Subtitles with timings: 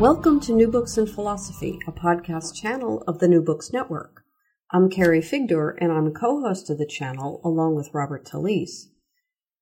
[0.00, 4.24] Welcome to New Books in Philosophy, a podcast channel of the New Books Network.
[4.70, 8.86] I'm Carrie Figdor, and I'm co-host of the channel along with Robert Talisse.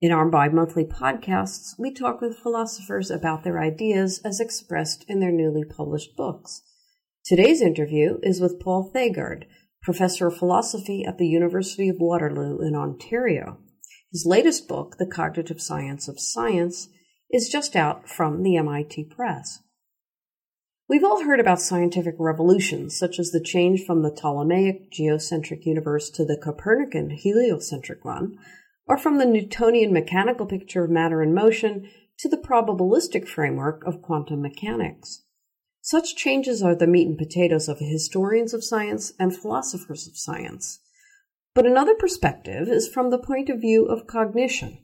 [0.01, 5.33] In our bi-monthly podcasts, we talk with philosophers about their ideas as expressed in their
[5.33, 6.62] newly published books.
[7.25, 9.42] Today's interview is with Paul Thagard,
[9.83, 13.59] professor of philosophy at the University of Waterloo in Ontario.
[14.12, 16.91] His latest book, The Cognitive Science of Science,
[17.28, 19.62] is just out from the MIT Press.
[20.89, 26.08] We've all heard about scientific revolutions, such as the change from the Ptolemaic geocentric universe
[26.11, 28.39] to the Copernican heliocentric one,
[28.86, 34.00] or from the Newtonian mechanical picture of matter in motion to the probabilistic framework of
[34.00, 35.25] quantum mechanics.
[35.83, 40.81] Such changes are the meat and potatoes of historians of science and philosophers of science.
[41.55, 44.78] But another perspective is from the point of view of cognition.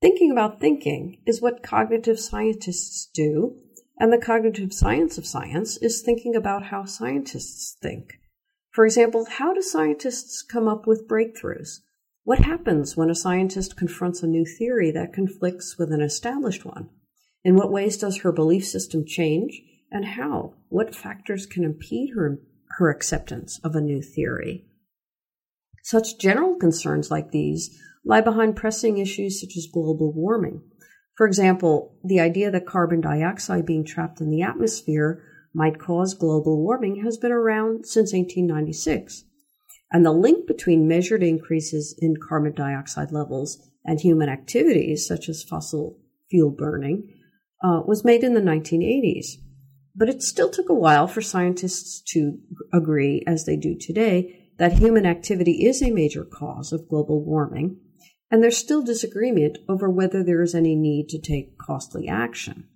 [0.00, 3.56] Thinking about thinking is what cognitive scientists do
[3.98, 8.18] and the cognitive science of science is thinking about how scientists think.
[8.70, 11.80] For example, how do scientists come up with breakthroughs?
[12.24, 16.88] What happens when a scientist confronts a new theory that conflicts with an established one?
[17.44, 20.54] In what ways does her belief system change, and how?
[20.68, 22.38] What factors can impede her,
[22.78, 24.66] her acceptance of a new theory?
[25.82, 30.62] Such general concerns like these lie behind pressing issues such as global warming.
[31.14, 35.22] For example, the idea that carbon dioxide being trapped in the atmosphere
[35.54, 39.24] might cause global warming has been around since 1896.
[39.92, 45.42] And the link between measured increases in carbon dioxide levels and human activities, such as
[45.42, 45.98] fossil
[46.30, 47.12] fuel burning,
[47.62, 49.36] uh, was made in the 1980s.
[49.94, 52.38] But it still took a while for scientists to
[52.72, 57.78] agree, as they do today, that human activity is a major cause of global warming
[58.32, 62.66] and there's still disagreement over whether there is any need to take costly action.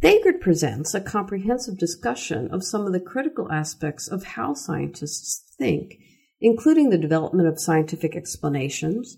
[0.00, 5.96] Thagard presents a comprehensive discussion of some of the critical aspects of how scientists think,
[6.40, 9.16] including the development of scientific explanations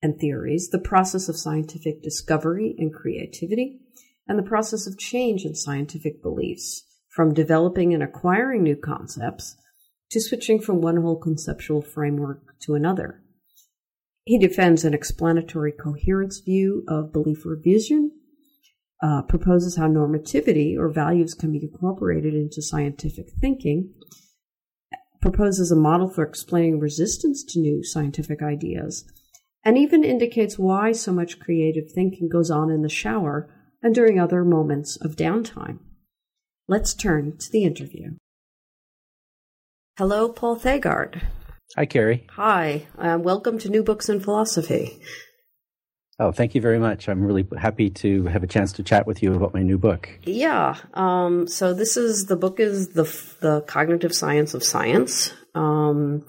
[0.00, 3.80] and theories, the process of scientific discovery and creativity,
[4.28, 9.56] and the process of change in scientific beliefs, from developing and acquiring new concepts
[10.10, 13.20] to switching from one whole conceptual framework to another.
[14.24, 18.12] He defends an explanatory coherence view of belief revision,
[19.02, 23.94] uh, proposes how normativity or values can be incorporated into scientific thinking,
[25.22, 29.04] proposes a model for explaining resistance to new scientific ideas,
[29.64, 34.18] and even indicates why so much creative thinking goes on in the shower and during
[34.18, 35.78] other moments of downtime.
[36.68, 38.16] Let's turn to the interview.
[39.96, 41.22] Hello, Paul Thagard.
[41.76, 42.26] Hi, Carrie.
[42.30, 42.88] Hi.
[42.98, 45.00] Uh, welcome to New Books in Philosophy.
[46.18, 47.08] Oh, thank you very much.
[47.08, 50.10] I'm really happy to have a chance to chat with you about my new book.
[50.24, 50.76] Yeah.
[50.94, 53.04] Um, so this is the book is the
[53.40, 55.32] the cognitive science of science.
[55.54, 56.26] Um,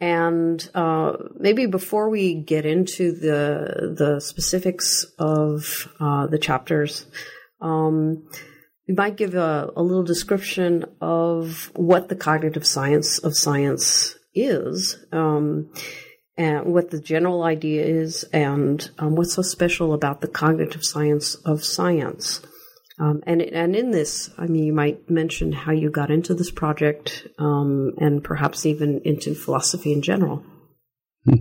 [0.00, 7.04] and uh, maybe before we get into the the specifics of uh, the chapters,
[7.60, 8.28] um,
[8.86, 15.04] we might give a, a little description of what the cognitive science of science is,
[15.12, 15.72] um,
[16.36, 21.34] and what the general idea is, and um, what's so special about the cognitive science
[21.34, 22.40] of science.
[22.98, 26.50] Um, and and in this, I mean, you might mention how you got into this
[26.50, 30.44] project, um, and perhaps even into philosophy in general.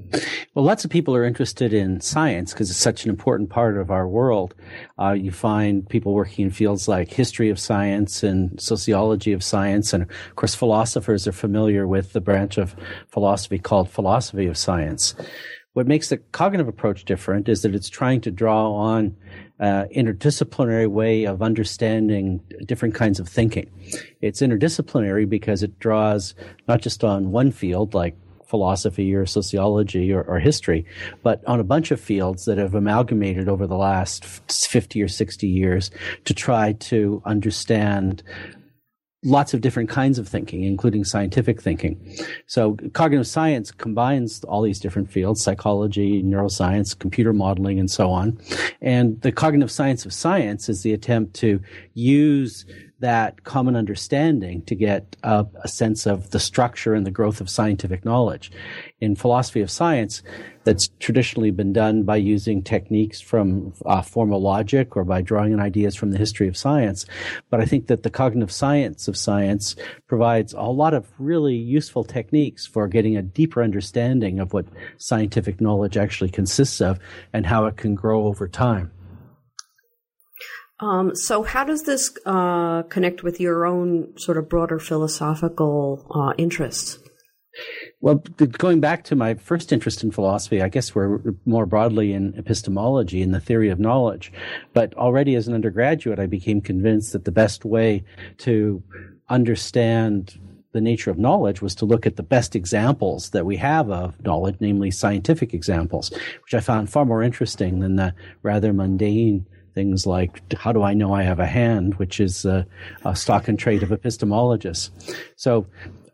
[0.53, 3.89] Well, lots of people are interested in science because it's such an important part of
[3.89, 4.53] our world.
[4.99, 9.93] Uh, you find people working in fields like history of science and sociology of science.
[9.93, 12.75] And of course, philosophers are familiar with the branch of
[13.07, 15.15] philosophy called philosophy of science.
[15.71, 19.15] What makes the cognitive approach different is that it's trying to draw on
[19.61, 23.69] uh, interdisciplinary way of understanding different kinds of thinking.
[24.19, 26.35] It's interdisciplinary because it draws
[26.67, 28.17] not just on one field like
[28.51, 30.85] philosophy or sociology or, or, history,
[31.23, 35.47] but on a bunch of fields that have amalgamated over the last 50 or 60
[35.47, 35.89] years
[36.25, 38.21] to try to understand
[39.23, 41.95] lots of different kinds of thinking, including scientific thinking.
[42.47, 48.39] So cognitive science combines all these different fields, psychology, neuroscience, computer modeling, and so on.
[48.81, 51.61] And the cognitive science of science is the attempt to
[51.93, 52.65] use
[53.01, 57.49] that common understanding to get a, a, sense of the structure and the growth of
[57.49, 58.51] scientific knowledge.
[58.99, 60.23] In philosophy of science,
[60.63, 65.59] that's traditionally been done by using techniques from uh, formal logic or by drawing on
[65.59, 67.05] ideas from the history of science.
[67.49, 69.75] But I think that the cognitive science of science
[70.07, 75.59] provides a lot of really useful techniques for getting a deeper understanding of what scientific
[75.59, 76.99] knowledge actually consists of
[77.33, 78.91] and how it can grow over time.
[80.81, 86.33] Um, so, how does this uh, connect with your own sort of broader philosophical uh,
[86.37, 86.97] interests?
[87.99, 92.33] Well, going back to my first interest in philosophy, I guess we're more broadly in
[92.35, 94.31] epistemology and the theory of knowledge.
[94.73, 98.03] But already as an undergraduate, I became convinced that the best way
[98.39, 98.81] to
[99.29, 100.39] understand
[100.71, 104.19] the nature of knowledge was to look at the best examples that we have of
[104.23, 110.05] knowledge, namely scientific examples, which I found far more interesting than the rather mundane things
[110.05, 112.65] like how do I know I have a hand, which is a,
[113.05, 114.89] a stock and trade of epistemologists.
[115.35, 115.65] So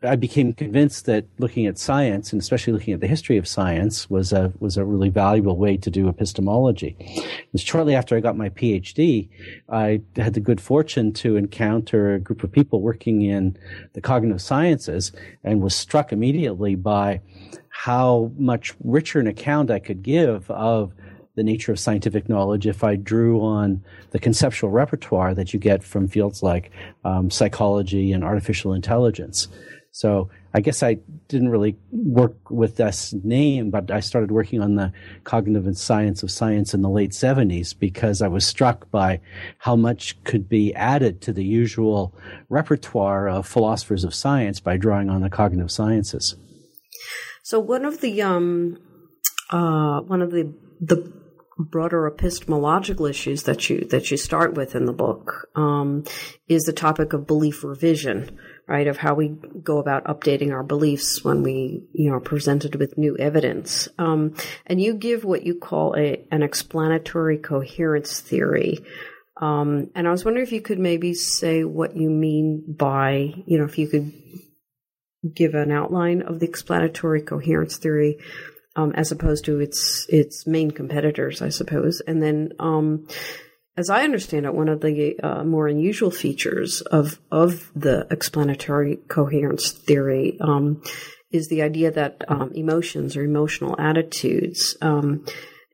[0.03, 4.07] I became convinced that looking at science and especially looking at the history of science
[4.09, 6.95] was a was a really valuable way to do epistemology.
[7.51, 9.27] And shortly after I got my PhD,
[9.69, 13.57] I had the good fortune to encounter a group of people working in
[13.93, 15.11] the cognitive sciences
[15.43, 17.21] and was struck immediately by
[17.69, 20.93] how much richer an account I could give of
[21.37, 25.83] the nature of scientific knowledge if I drew on the conceptual repertoire that you get
[25.83, 26.71] from fields like
[27.05, 29.47] um, psychology and artificial intelligence.
[29.91, 30.97] So I guess I
[31.27, 34.91] didn't really work with this name, but I started working on the
[35.25, 39.21] cognitive science of science in the late 70s because I was struck by
[39.59, 42.15] how much could be added to the usual
[42.49, 46.35] repertoire of philosophers of science by drawing on the cognitive sciences.
[47.43, 48.79] So one of the um,
[49.51, 50.51] uh, one of the
[50.81, 51.26] the
[51.57, 56.03] broader epistemological issues that you that you start with in the book um,
[56.47, 58.37] is the topic of belief revision,
[58.67, 58.87] right?
[58.87, 62.97] Of how we go about updating our beliefs when we you know are presented with
[62.97, 63.87] new evidence.
[63.97, 68.79] Um, and you give what you call a an explanatory coherence theory.
[69.39, 73.57] Um, and I was wondering if you could maybe say what you mean by you
[73.57, 74.13] know if you could
[75.33, 78.19] give an outline of the explanatory coherence theory
[78.77, 82.01] um, as opposed to its its main competitors, I suppose.
[82.07, 83.07] And then, um,
[83.75, 88.97] as I understand it, one of the uh, more unusual features of of the explanatory
[89.07, 90.81] coherence theory um,
[91.31, 95.25] is the idea that um, emotions or emotional attitudes um,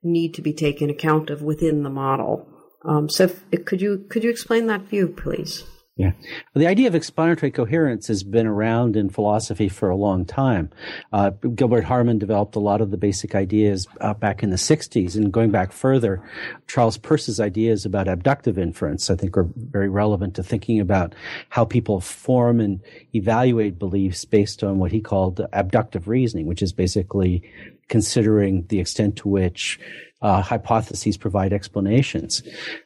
[0.01, 2.47] need to be taken account of within the model.
[2.85, 5.65] Um, so, if, could you could you explain that view, please?
[5.95, 6.13] Yeah.
[6.53, 10.71] Well, the idea of explanatory coherence has been around in philosophy for a long time.
[11.11, 15.15] Uh, Gilbert Harman developed a lot of the basic ideas uh, back in the 60s.
[15.15, 16.19] And going back further,
[16.65, 21.13] Charles Peirce's ideas about abductive inference, I think, are very relevant to thinking about
[21.49, 22.81] how people form and
[23.13, 27.43] evaluate beliefs based on what he called abductive reasoning, which is basically
[27.89, 29.79] considering the extent to which
[30.23, 32.41] uh, hypotheses provide explanations.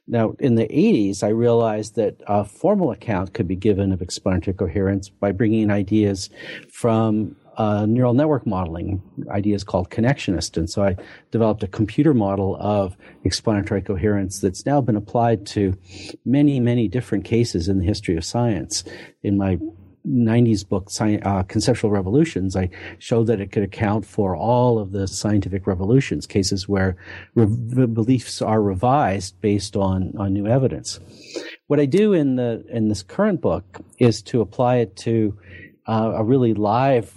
[0.08, 4.56] Now, in the 80s, I realized that a formal account could be given of explanatory
[4.56, 6.32] coherence by bringing in ideas
[6.72, 10.58] from uh, neural network modeling, ideas called connectionist.
[10.58, 10.96] And so I
[11.32, 15.76] developed a computer model of explanatory coherence that's now been applied to
[16.24, 18.84] many, many different cases in the history of science.
[19.24, 19.58] In my
[20.08, 25.08] 90s book, uh, Conceptual Revolutions, I showed that it could account for all of the
[25.08, 26.96] scientific revolutions, cases where
[27.36, 31.00] re- beliefs are revised based on, on new evidence.
[31.68, 35.38] What I do in the in this current book is to apply it to
[35.86, 37.14] uh, a really live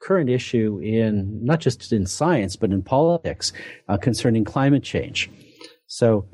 [0.00, 3.52] current issue in not just in science but in politics
[3.88, 5.28] uh, concerning climate change.
[5.88, 6.28] So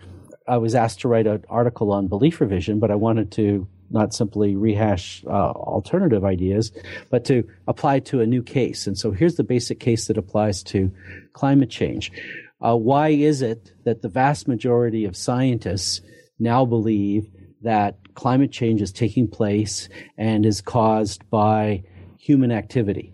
[0.47, 4.13] I was asked to write an article on belief revision, but I wanted to not
[4.13, 6.73] simply rehash uh, alternative ideas,
[7.11, 8.87] but to apply to a new case.
[8.87, 10.91] And so here's the basic case that applies to
[11.33, 12.13] climate change.
[12.61, 16.03] Uh, why is it that the vast majority of scientists
[16.39, 17.31] now believe
[17.63, 21.83] that climate change is taking place and is caused by
[22.19, 23.13] human activity?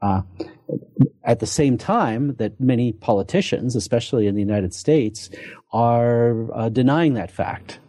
[0.00, 0.22] Uh,
[1.24, 5.28] at the same time that many politicians, especially in the United States,
[5.72, 7.80] are uh, denying that fact.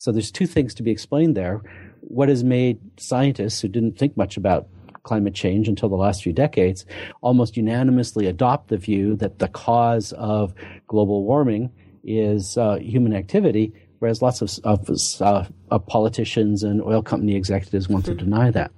[0.00, 1.60] So there's two things to be explained there.
[2.00, 4.66] What has made scientists who didn't think much about
[5.02, 6.86] climate change until the last few decades
[7.20, 10.54] almost unanimously adopt the view that the cause of
[10.86, 11.70] global warming
[12.02, 13.74] is uh, human activity.
[13.98, 14.88] whereas lots of, of,
[15.20, 18.16] uh, of politicians and oil company executives want mm-hmm.
[18.16, 18.70] to deny that.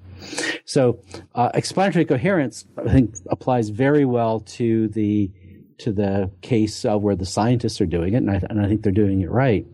[0.64, 0.98] So,
[1.36, 5.30] uh, explanatory coherence, I think, applies very well to the
[5.82, 8.82] to the case uh, where the scientists are doing it, and I, and I think
[8.82, 9.66] they're doing it right.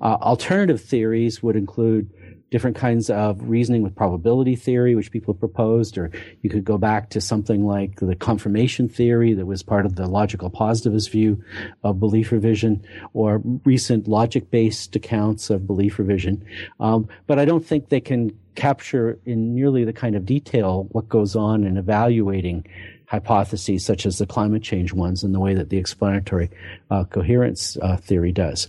[0.00, 2.10] Uh, alternative theories would include
[2.52, 6.10] different kinds of reasoning with probability theory, which people have proposed, or
[6.42, 10.06] you could go back to something like the confirmation theory that was part of the
[10.06, 11.42] logical positivist view
[11.82, 16.44] of belief revision, or recent logic-based accounts of belief revision.
[16.78, 21.08] Um, but I don't think they can capture in nearly the kind of detail what
[21.08, 22.66] goes on in evaluating
[23.12, 26.48] hypotheses such as the climate change ones in the way that the explanatory
[26.90, 28.68] uh, coherence uh, theory does.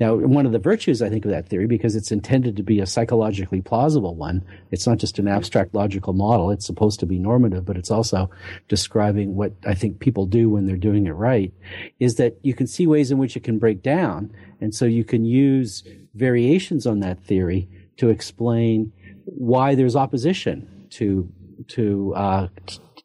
[0.00, 2.80] Now, one of the virtues, I think, of that theory, because it's intended to be
[2.80, 6.50] a psychologically plausible one, it's not just an abstract logical model.
[6.50, 8.30] It's supposed to be normative, but it's also
[8.68, 11.52] describing what I think people do when they're doing it right,
[12.00, 14.34] is that you can see ways in which it can break down.
[14.62, 18.94] And so you can use variations on that theory to explain
[19.26, 21.30] why there's opposition to
[21.68, 22.48] to uh,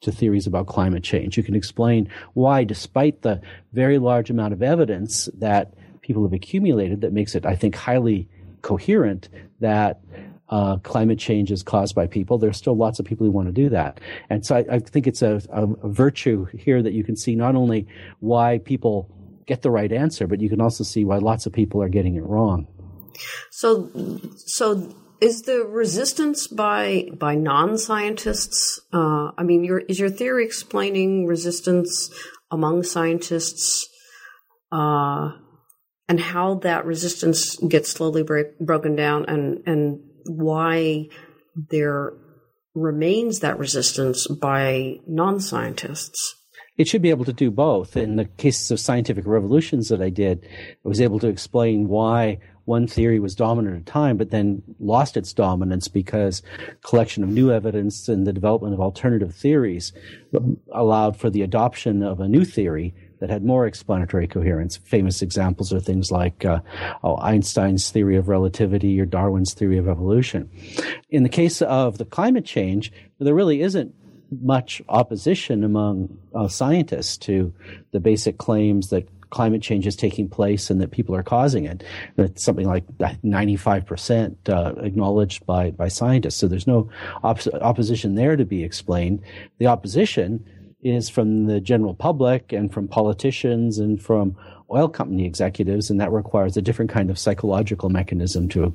[0.02, 1.38] to theories about climate change.
[1.38, 3.42] You can explain why, despite the
[3.74, 8.30] very large amount of evidence that people have accumulated that makes it, I think, highly
[8.62, 9.30] coherent
[9.60, 10.02] that
[10.50, 12.38] uh, climate change is caused by people.
[12.38, 14.00] There's still lots of people who want to do that.
[14.30, 17.36] And so I, I think it's a, a, a, virtue here that you can see
[17.36, 17.88] not only
[18.20, 19.08] why people
[19.46, 22.16] get the right answer, but you can also see why lots of people are getting
[22.16, 22.68] it wrong.
[23.52, 23.92] So,
[24.38, 28.80] so is the resistance by by non-scientists?
[28.94, 32.10] Uh, I mean, your, is your theory explaining resistance
[32.52, 33.88] among scientists,
[34.72, 35.32] uh,
[36.08, 41.08] and how that resistance gets slowly break, broken down, and and why
[41.56, 42.14] there
[42.76, 46.36] remains that resistance by non-scientists?
[46.80, 47.98] it should be able to do both.
[47.98, 52.40] In the cases of scientific revolutions that I did, I was able to explain why
[52.70, 56.44] one theory was dominant at a time, but then lost its dominance because
[56.84, 59.92] collection of new evidence and the development of alternative theories
[60.72, 64.78] allowed for the adoption of a new theory that had more explanatory coherence.
[64.78, 66.60] Famous examples are things like uh,
[67.04, 70.48] oh, Einstein's theory of relativity or Darwin's theory of evolution.
[71.10, 73.96] In the case of the climate change, there really isn't
[74.44, 77.52] much opposition among uh, scientists to
[77.94, 81.84] the basic claims that climate change is taking place and that people are causing it.
[82.18, 86.36] It's something like 95% uh, acknowledged by, by scientists.
[86.36, 86.90] So there's no
[87.24, 89.22] op- opposition there to be explained.
[89.60, 90.46] The opposition
[90.82, 94.36] is from the general public and from politicians and from
[94.72, 98.74] oil company executives, and that requires a different kind of psychological mechanism to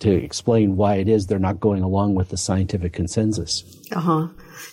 [0.00, 3.64] to explain why it is they're not going along with the scientific consensus.
[3.92, 4.28] Uh huh.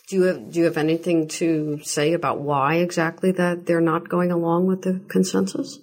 [0.08, 4.10] Do you have Do you have anything to say about why exactly that they're not
[4.10, 5.80] going along with the consensus?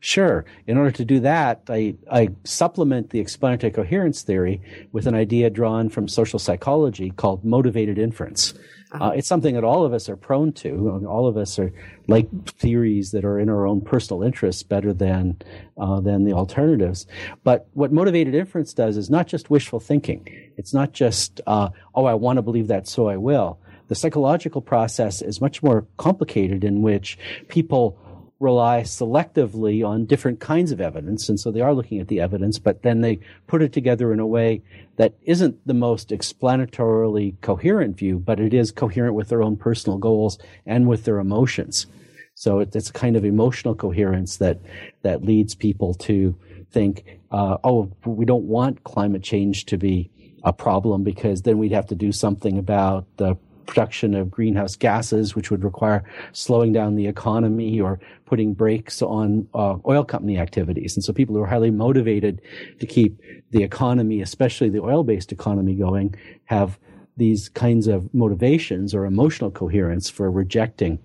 [0.00, 0.44] Sure.
[0.66, 4.60] In order to do that, I, I supplement the explanatory coherence theory
[4.92, 8.54] with an idea drawn from social psychology called motivated inference.
[9.00, 11.04] Uh, it's something that all of us are prone to.
[11.08, 11.72] All of us are
[12.08, 15.36] like theories that are in our own personal interests better than
[15.78, 17.06] uh, than the alternatives.
[17.44, 20.26] But what motivated inference does is not just wishful thinking.
[20.56, 23.58] It's not just uh, oh, I want to believe that, so I will.
[23.88, 27.98] The psychological process is much more complicated, in which people
[28.38, 31.28] rely selectively on different kinds of evidence.
[31.28, 34.20] And so they are looking at the evidence, but then they put it together in
[34.20, 34.62] a way
[34.96, 39.98] that isn't the most explanatorily coherent view, but it is coherent with their own personal
[39.98, 41.86] goals and with their emotions.
[42.34, 44.58] So it's a kind of emotional coherence that,
[45.00, 46.36] that leads people to
[46.70, 50.10] think, uh, oh, we don't want climate change to be
[50.44, 53.36] a problem because then we'd have to do something about the
[53.66, 59.48] production of greenhouse gases, which would require slowing down the economy or putting brakes on
[59.54, 60.96] uh, oil company activities.
[60.96, 62.40] And so people who are highly motivated
[62.80, 63.20] to keep
[63.50, 66.78] the economy, especially the oil-based economy going, have
[67.16, 70.98] these kinds of motivations or emotional coherence for rejecting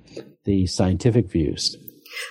[0.43, 1.77] the scientific views.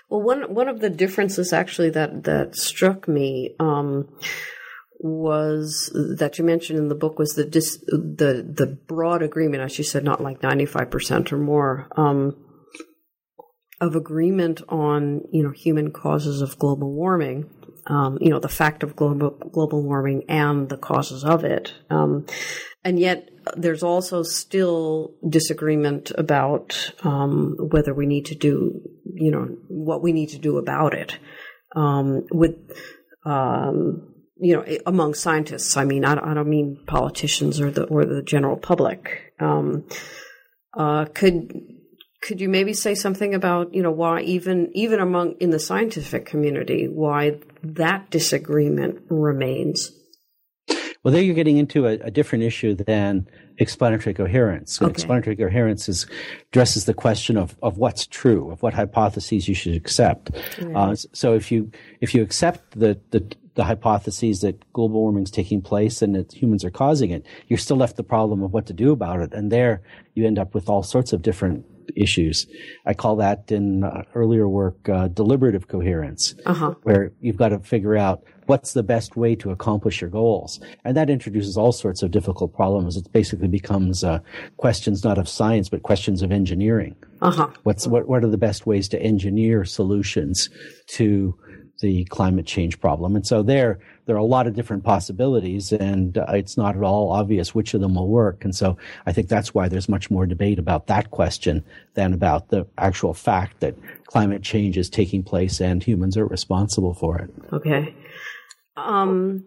[0.09, 4.09] Well, one one of the differences actually that that struck me um,
[5.02, 9.78] was that you mentioned in the book was the dis, the the broad agreement, as
[9.78, 12.37] you said, not like ninety five percent or more um,
[13.80, 17.49] of agreement on you know human causes of global warming.
[17.87, 22.26] Um, you know the fact of global global warming and the causes of it, um,
[22.85, 28.83] and yet there's also still disagreement about um, whether we need to do
[29.14, 31.19] you know what we need to do about it.
[31.75, 32.57] Um, with
[33.25, 34.10] um,
[34.41, 35.77] you know, among scientists.
[35.77, 39.35] I mean, I, I don't mean politicians or the or the general public.
[39.39, 39.87] Um,
[40.75, 41.53] uh, could
[42.23, 46.27] could you maybe say something about you know why even even among in the scientific
[46.27, 49.93] community why that disagreement remains.
[51.03, 54.81] Well, there you're getting into a, a different issue than explanatory coherence.
[54.83, 54.91] Okay.
[54.91, 56.07] Explanatory coherence is,
[56.51, 60.31] addresses the question of, of what's true, of what hypotheses you should accept.
[60.75, 61.71] Uh, so if you
[62.03, 66.33] if you accept the, the the hypotheses that global warming is taking place and that
[66.33, 69.35] humans are causing it, you're still left the problem of what to do about it.
[69.35, 69.83] And there
[70.14, 72.47] you end up with all sorts of different issues.
[72.87, 76.75] I call that in uh, earlier work uh, deliberative coherence, Uh-huh.
[76.85, 80.59] where you've got to figure out what's the best way to accomplish your goals.
[80.85, 82.97] And that introduces all sorts of difficult problems.
[82.97, 84.21] It basically becomes uh,
[84.57, 86.97] questions not of science, but questions of engineering.
[87.21, 87.49] Uh-huh.
[87.64, 90.49] What's what, what are the best ways to engineer solutions
[90.97, 91.35] to
[91.81, 93.17] the climate change problem?
[93.17, 96.83] And so there there are a lot of different possibilities, and uh, it's not at
[96.83, 98.45] all obvious which of them will work.
[98.45, 102.49] And so I think that's why there's much more debate about that question than about
[102.49, 107.31] the actual fact that climate change is taking place and humans are responsible for it.
[107.53, 107.95] Okay.
[108.77, 109.45] Um,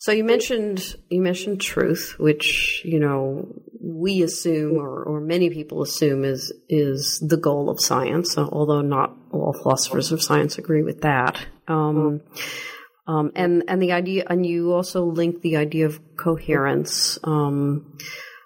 [0.00, 3.46] so you mentioned you mentioned truth, which you know
[3.82, 8.38] we assume, or, or many people assume, is is the goal of science.
[8.38, 11.44] Although not all philosophers of science agree with that.
[11.70, 12.20] Um,
[13.06, 17.98] um, and and the idea, and you also link the idea of coherence, um,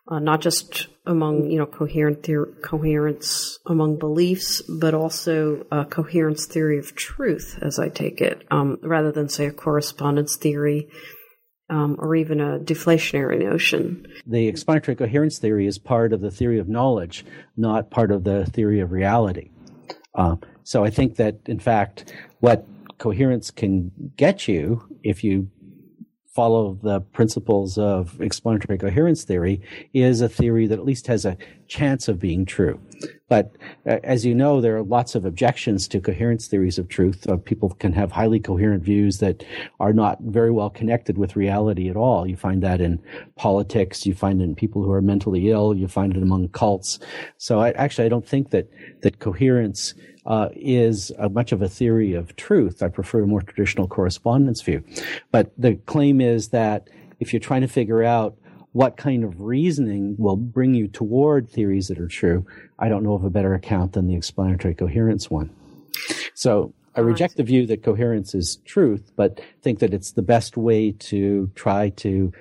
[0.08, 6.46] uh, not just among you know coherent theor- coherence among beliefs, but also a coherence
[6.46, 10.88] theory of truth, as I take it, um, rather than say a correspondence theory
[11.70, 14.06] um, or even a deflationary notion.
[14.26, 17.24] The explanatory coherence theory is part of the theory of knowledge,
[17.56, 19.50] not part of the theory of reality.
[20.14, 22.66] Uh, so I think that, in fact, what
[23.04, 25.46] coherence can get you if you
[26.34, 29.60] follow the principles of explanatory coherence theory
[29.92, 31.36] is a theory that at least has a
[31.68, 32.80] chance of being true.
[33.28, 33.56] But
[33.86, 37.28] uh, as you know, there are lots of objections to coherence theories of truth.
[37.28, 39.44] Uh, people can have highly coherent views that
[39.80, 42.26] are not very well connected with reality at all.
[42.26, 43.02] You find that in
[43.36, 44.06] politics.
[44.06, 45.74] You find it in people who are mentally ill.
[45.74, 46.98] You find it among cults.
[47.36, 48.70] So I, actually, I don't think that,
[49.02, 49.92] that coherence
[50.26, 52.82] uh, is a, much of a theory of truth.
[52.82, 54.82] I prefer a more traditional correspondence view.
[55.30, 56.88] But the claim is that
[57.20, 58.36] if you're trying to figure out
[58.72, 62.44] what kind of reasoning will bring you toward theories that are true,
[62.78, 65.50] I don't know of a better account than the explanatory coherence one.
[66.34, 70.56] So I reject the view that coherence is truth, but think that it's the best
[70.56, 72.32] way to try to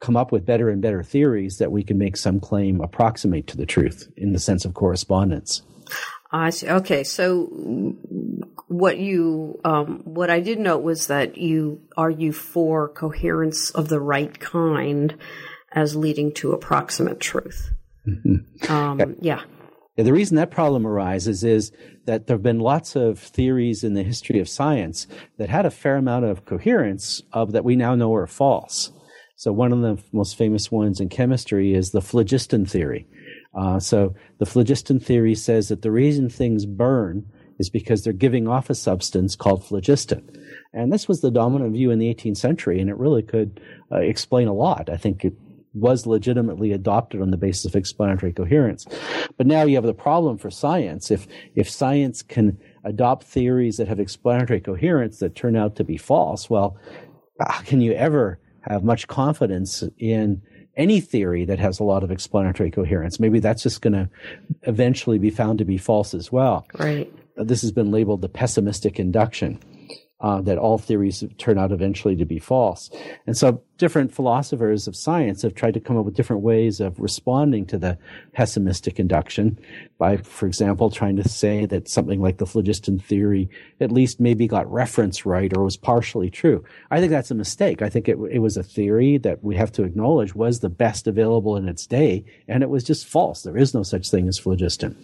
[0.00, 3.56] come up with better and better theories that we can make some claim approximate to
[3.56, 5.62] the truth in the sense of correspondence.
[6.32, 6.68] I see.
[6.68, 7.44] Okay, so
[8.68, 14.00] what you um, what I did note was that you argue for coherence of the
[14.00, 15.16] right kind
[15.72, 17.70] as leading to approximate truth.
[18.68, 19.42] Um, yeah.
[19.96, 21.70] Yeah, the reason that problem arises is
[22.06, 25.70] that there have been lots of theories in the history of science that had a
[25.70, 28.90] fair amount of coherence of that we now know are false.
[29.36, 33.06] So one of the most famous ones in chemistry is the phlogiston theory.
[33.54, 37.26] Uh, so the phlogiston theory says that the reason things burn
[37.58, 40.28] is because they're giving off a substance called phlogiston.
[40.72, 43.60] And this was the dominant view in the 18th century, and it really could
[43.90, 44.88] uh, explain a lot.
[44.88, 45.34] I think it
[45.74, 48.86] was legitimately adopted on the basis of explanatory coherence.
[49.36, 51.10] But now you have the problem for science.
[51.10, 55.96] If, if science can adopt theories that have explanatory coherence that turn out to be
[55.96, 56.76] false, well,
[57.40, 60.42] how can you ever have much confidence in
[60.76, 63.20] any theory that has a lot of explanatory coherence?
[63.20, 64.08] Maybe that's just going to
[64.62, 66.66] eventually be found to be false as well.
[66.78, 67.12] Right.
[67.36, 69.58] This has been labeled the pessimistic induction.
[70.22, 72.90] Uh, that all theories turn out eventually to be false.
[73.26, 76.96] And so different philosophers of science have tried to come up with different ways of
[77.00, 77.98] responding to the
[78.32, 79.58] pessimistic induction
[79.98, 84.46] by, for example, trying to say that something like the phlogiston theory at least maybe
[84.46, 86.64] got reference right or was partially true.
[86.92, 87.82] I think that's a mistake.
[87.82, 91.08] I think it, it was a theory that we have to acknowledge was the best
[91.08, 93.42] available in its day, and it was just false.
[93.42, 94.96] There is no such thing as phlogiston.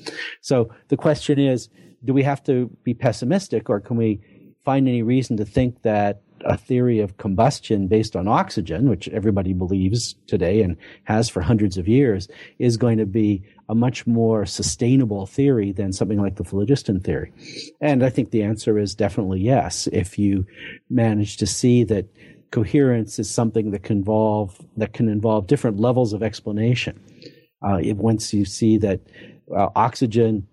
[0.42, 1.68] So the question is,
[2.04, 4.20] do we have to be pessimistic or can we
[4.68, 9.54] find any reason to think that a theory of combustion based on oxygen, which everybody
[9.54, 12.28] believes today and has for hundreds of years,
[12.58, 17.32] is going to be a much more sustainable theory than something like the phlogiston theory?
[17.80, 19.88] And I think the answer is definitely yes.
[19.90, 20.44] If you
[20.90, 22.04] manage to see that
[22.50, 27.00] coherence is something that can involve that can involve different levels of explanation.
[27.62, 29.00] Uh, once you see that
[29.50, 30.46] uh, oxygen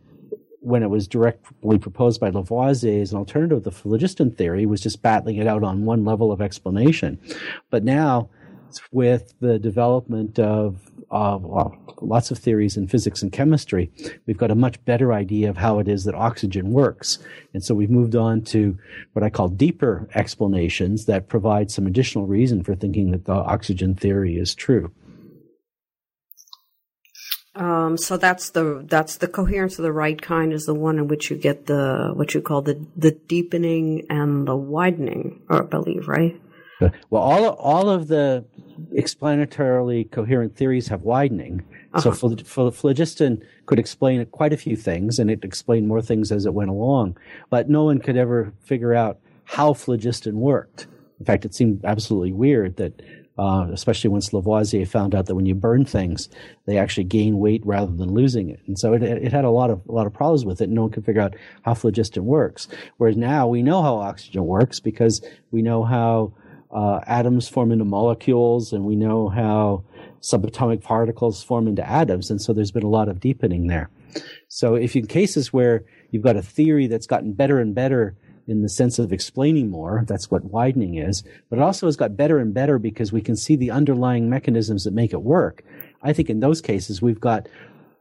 [0.65, 4.81] when it was directly proposed by Lavoisier as an alternative to the phlogiston theory, was
[4.81, 7.19] just battling it out on one level of explanation.
[7.69, 8.29] But now,
[8.91, 13.91] with the development of well, lots of theories in physics and chemistry,
[14.25, 17.19] we've got a much better idea of how it is that oxygen works.
[17.53, 18.77] And so we've moved on to
[19.13, 23.95] what I call deeper explanations that provide some additional reason for thinking that the oxygen
[23.95, 24.91] theory is true.
[27.55, 31.07] Um, so that's the that's the coherence of the right kind is the one in
[31.07, 36.07] which you get the what you call the the deepening and the widening, I believe,
[36.07, 36.39] right?
[37.09, 38.43] Well, all all of the
[38.93, 41.63] explanatorily coherent theories have widening.
[41.93, 42.11] Uh-huh.
[42.11, 46.53] So phlogiston could explain quite a few things, and it explained more things as it
[46.53, 47.17] went along.
[47.49, 50.87] But no one could ever figure out how phlogiston worked.
[51.19, 53.01] In fact, it seemed absolutely weird that
[53.37, 56.29] uh, especially once Lavoisier found out that when you burn things,
[56.65, 58.61] they actually gain weight rather than losing it.
[58.67, 60.69] And so it, it had a lot of a lot of problems with it.
[60.69, 62.67] No one could figure out how phlogiston works.
[62.97, 65.21] Whereas now we know how oxygen works because
[65.51, 66.33] we know how
[66.71, 69.83] uh, atoms form into molecules, and we know how
[70.21, 72.29] subatomic particles form into atoms.
[72.31, 73.89] And so there's been a lot of deepening there.
[74.47, 78.15] So if you, in cases where you've got a theory that's gotten better and better
[78.47, 80.03] in the sense of explaining more.
[80.07, 81.23] That's what widening is.
[81.49, 84.83] But it also has got better and better because we can see the underlying mechanisms
[84.83, 85.63] that make it work.
[86.01, 87.47] I think in those cases, we've got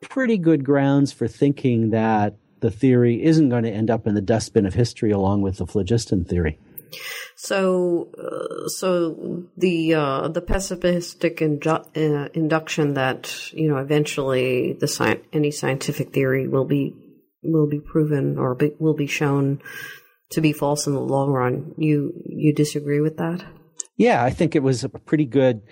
[0.02, 4.20] pretty good grounds for thinking that the theory isn't going to end up in the
[4.20, 6.59] dustbin of history along with the phlogiston theory.
[7.37, 14.87] So, uh, so the uh, the pessimistic inju- uh, induction that you know eventually the
[14.87, 16.94] sci- any scientific theory will be
[17.42, 19.61] will be proven or be, will be shown
[20.35, 21.75] to be false in the long run.
[21.77, 23.44] You you disagree with that?
[23.97, 25.62] Yeah, I think it was a pretty good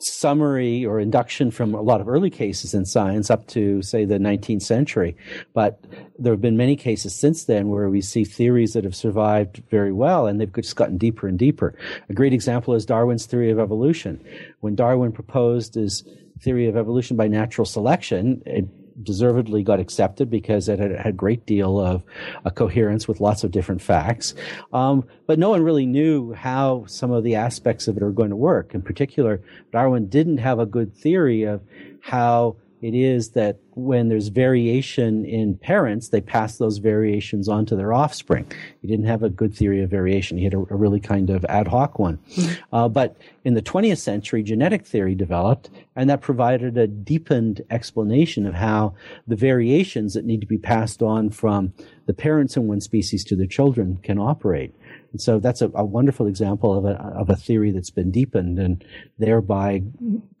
[0.00, 4.18] summary or induction from a lot of early cases in science up to say the
[4.18, 5.16] 19th century
[5.54, 5.82] but
[6.18, 9.92] there have been many cases since then where we see theories that have survived very
[9.92, 11.74] well and they've just gotten deeper and deeper
[12.08, 14.22] a great example is darwin's theory of evolution
[14.60, 16.04] when darwin proposed his
[16.40, 18.66] theory of evolution by natural selection it
[19.02, 22.02] deservedly got accepted because it had, a great deal of
[22.44, 24.34] a coherence with lots of different facts.
[24.72, 28.30] Um, but no one really knew how some of the aspects of it are going
[28.30, 28.74] to work.
[28.74, 31.62] In particular, Darwin didn't have a good theory of
[32.00, 37.76] how it is that when there's variation in parents, they pass those variations on to
[37.76, 38.50] their offspring.
[38.82, 40.38] He didn't have a good theory of variation.
[40.38, 42.18] He had a, a really kind of ad hoc one.
[42.18, 42.74] Mm-hmm.
[42.74, 48.46] Uh, but in the 20th century, genetic theory developed, and that provided a deepened explanation
[48.46, 48.94] of how
[49.26, 51.72] the variations that need to be passed on from
[52.06, 54.74] the parents in one species to their children can operate.
[55.14, 58.58] And so that's a, a, wonderful example of a, of a theory that's been deepened
[58.58, 58.84] and
[59.16, 59.84] thereby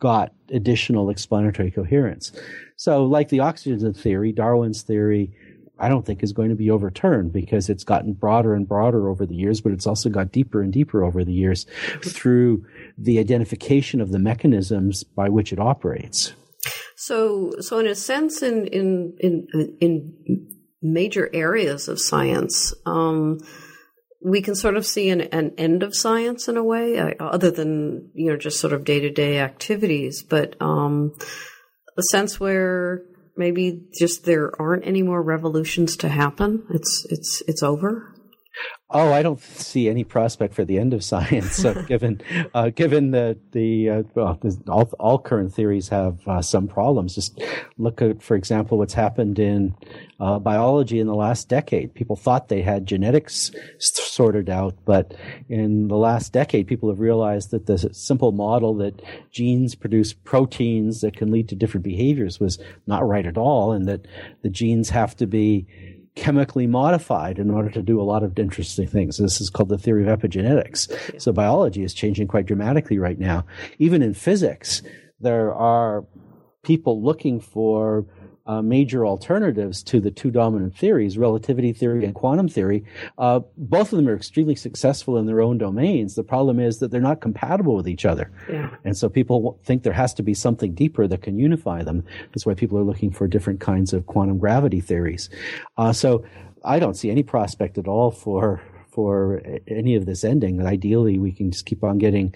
[0.00, 2.32] got additional explanatory coherence.
[2.74, 5.32] So like the oxygen theory, Darwin's theory,
[5.78, 9.24] I don't think is going to be overturned because it's gotten broader and broader over
[9.24, 11.66] the years, but it's also got deeper and deeper over the years
[12.02, 12.66] through
[12.98, 16.34] the identification of the mechanisms by which it operates.
[16.96, 20.48] So, so in a sense, in in in in
[20.82, 23.38] major areas of science, um,
[24.24, 27.50] we can sort of see an, an end of science in a way, uh, other
[27.50, 31.14] than you know just sort of day to day activities, but um,
[31.96, 33.02] a sense where
[33.36, 36.66] maybe just there aren't any more revolutions to happen.
[36.70, 38.13] It's it's it's over.
[38.90, 42.20] Oh, I don't see any prospect for the end of science, uh, given
[42.52, 47.14] uh, given the the uh, well, all all current theories have uh, some problems.
[47.14, 47.40] Just
[47.78, 49.74] look at, for example, what's happened in
[50.20, 51.94] uh, biology in the last decade.
[51.94, 55.14] People thought they had genetics sorted out, but
[55.48, 61.00] in the last decade, people have realized that the simple model that genes produce proteins
[61.00, 64.06] that can lead to different behaviors was not right at all, and that
[64.42, 65.66] the genes have to be
[66.16, 69.16] chemically modified in order to do a lot of interesting things.
[69.18, 71.20] This is called the theory of epigenetics.
[71.20, 73.44] So biology is changing quite dramatically right now.
[73.78, 74.82] Even in physics,
[75.20, 76.04] there are
[76.62, 78.06] people looking for
[78.46, 82.84] uh, major alternatives to the two dominant theories, relativity theory and quantum theory.
[83.16, 86.14] Uh, both of them are extremely successful in their own domains.
[86.14, 88.30] The problem is that they're not compatible with each other.
[88.50, 88.70] Yeah.
[88.84, 92.04] And so people think there has to be something deeper that can unify them.
[92.32, 95.30] That's why people are looking for different kinds of quantum gravity theories.
[95.78, 96.24] Uh, so
[96.64, 100.56] I don't see any prospect at all for for any of this ending.
[100.58, 102.32] That ideally, we can just keep on getting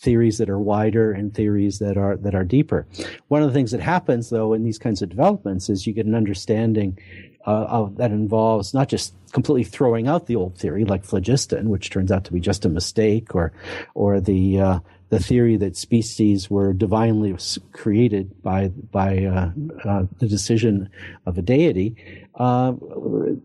[0.00, 2.86] theories that are wider and theories that are that are deeper.
[3.28, 6.06] One of the things that happens though in these kinds of developments is you get
[6.06, 6.98] an understanding
[7.46, 12.10] uh, that involves not just completely throwing out the old theory like phlogiston, which turns
[12.10, 13.52] out to be just a mistake, or
[13.94, 14.78] or the uh,
[15.08, 17.36] the theory that species were divinely
[17.72, 19.50] created by by uh,
[19.84, 20.90] uh, the decision
[21.26, 21.96] of a deity.
[22.34, 22.72] Uh,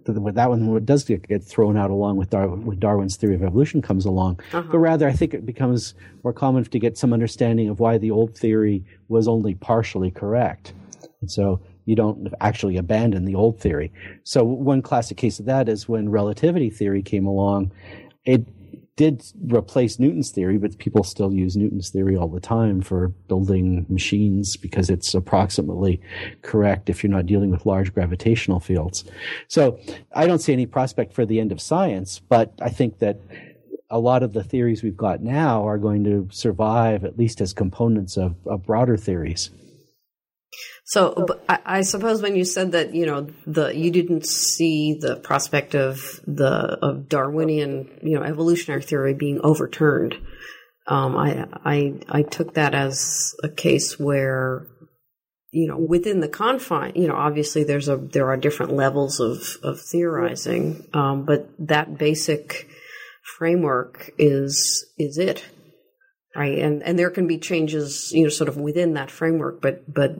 [0.05, 3.81] that one does get, get, thrown out along with Darwin, when Darwin's theory of evolution
[3.81, 4.37] comes along.
[4.51, 4.67] Uh-huh.
[4.69, 5.93] But rather, I think it becomes
[6.23, 10.73] more common to get some understanding of why the old theory was only partially correct.
[11.21, 13.93] And so you don't actually abandon the old theory.
[14.23, 17.71] So one classic case of that is when relativity theory came along.
[18.25, 18.45] It
[18.97, 23.85] did replace Newton's theory, but people still use Newton's theory all the time for building
[23.89, 26.01] machines because it's approximately
[26.41, 29.05] correct if you're not dealing with large gravitational fields.
[29.47, 29.79] So
[30.13, 33.19] I don't see any prospect for the end of science, but I think that
[33.89, 37.53] a lot of the theories we've got now are going to survive at least as
[37.53, 39.51] components of, of broader theories.
[40.85, 45.15] So I, I, suppose when you said that, you know, the you didn't see the
[45.15, 50.15] prospect of the of Darwinian, you know, evolutionary theory being overturned.
[50.87, 54.67] Um, I I I took that as a case where,
[55.51, 59.57] you know, within the confine, you know, obviously there's a there are different levels of
[59.63, 62.67] of theorizing, um, but that basic
[63.37, 65.45] framework is is it
[66.35, 69.81] right and and there can be changes you know sort of within that framework but
[69.91, 70.15] but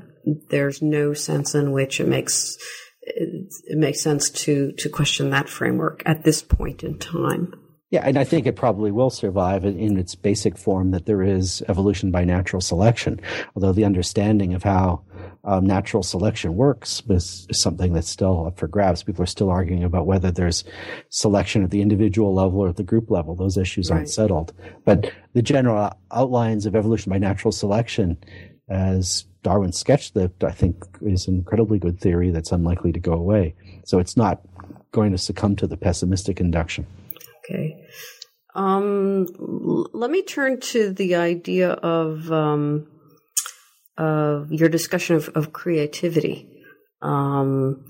[0.49, 2.57] there's no sense in which it makes
[3.01, 7.53] it, makes sense to to question that framework at this point in time
[7.91, 11.61] yeah, and I think it probably will survive in its basic form that there is
[11.67, 13.19] evolution by natural selection.
[13.53, 15.01] Although the understanding of how
[15.43, 19.03] um, natural selection works is, is, something that's still up for grabs.
[19.03, 20.63] People are still arguing about whether there's
[21.09, 23.35] selection at the individual level or at the group level.
[23.35, 23.97] Those issues right.
[23.97, 24.53] aren't settled.
[24.85, 28.17] But the general outlines of evolution by natural selection,
[28.69, 33.13] as Darwin sketch that, I think is an incredibly good theory that's unlikely to go
[33.13, 33.55] away.
[33.85, 34.41] So it's not
[34.91, 36.85] going to succumb to the pessimistic induction.
[37.43, 37.75] Okay.
[38.53, 39.27] Um,
[39.93, 42.87] let me turn to the idea of um,
[43.97, 46.47] of your discussion of, of creativity.
[47.01, 47.85] Um,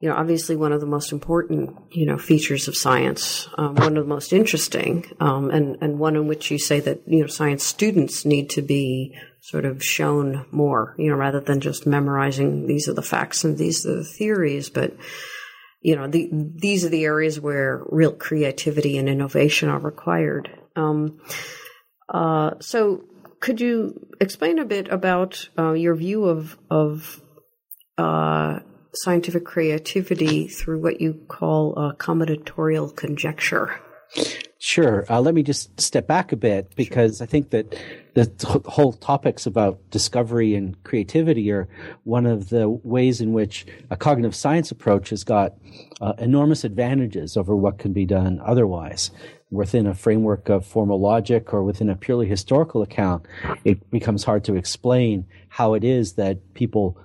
[0.00, 3.96] you know, obviously, one of the most important you know features of science, um, one
[3.96, 7.28] of the most interesting, um, and and one in which you say that you know
[7.28, 12.66] science students need to be sort of shown more, you know, rather than just memorizing
[12.68, 14.96] these are the facts and these are the theories, but
[15.80, 20.48] you know, the, these are the areas where real creativity and innovation are required.
[20.76, 21.20] Um,
[22.08, 23.02] uh, so,
[23.40, 27.20] could you explain a bit about uh, your view of of
[27.98, 28.60] uh,
[28.94, 33.80] scientific creativity through what you call a combinatorial conjecture?
[34.64, 35.04] Sure.
[35.10, 37.24] Uh, let me just step back a bit because sure.
[37.24, 37.76] I think that
[38.14, 38.30] the
[38.66, 41.68] whole topics about discovery and creativity are
[42.04, 45.54] one of the ways in which a cognitive science approach has got
[46.00, 49.10] uh, enormous advantages over what can be done otherwise.
[49.50, 53.26] Within a framework of formal logic or within a purely historical account,
[53.64, 56.96] it becomes hard to explain how it is that people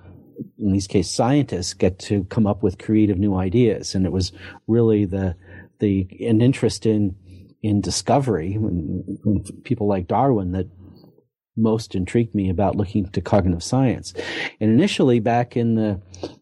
[0.60, 4.30] in these cases scientists get to come up with creative new ideas and it was
[4.68, 5.34] really the
[5.80, 7.16] the an interest in
[7.62, 8.58] in discovery
[9.64, 10.68] people like Darwin that
[11.58, 14.14] most intrigued me about looking to cognitive science.
[14.60, 16.00] And initially, back in the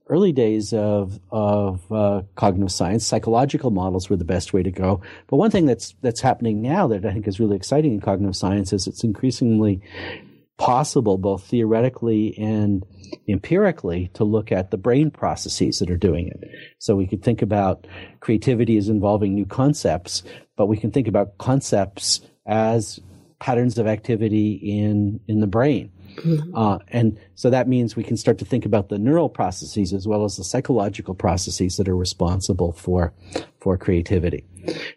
[0.09, 5.01] early days of of uh, cognitive science, psychological models were the best way to go.
[5.27, 8.37] But one thing that's that's happening now that I think is really exciting in cognitive
[8.37, 9.81] science is it's increasingly
[10.59, 12.85] possible, both theoretically and
[13.29, 16.41] empirically, to look at the brain processes that are doing it.
[16.79, 17.87] So we could think about
[18.21, 20.23] creativity as involving new concepts,
[20.57, 23.01] but we can think about concepts as
[23.39, 25.93] patterns of activity in in the brain.
[26.17, 26.57] Mm-hmm.
[26.57, 30.09] Uh, and so that means we can start to think about the neural processes as
[30.09, 33.13] well as the psychological processes that are responsible for
[33.61, 34.45] for creativity.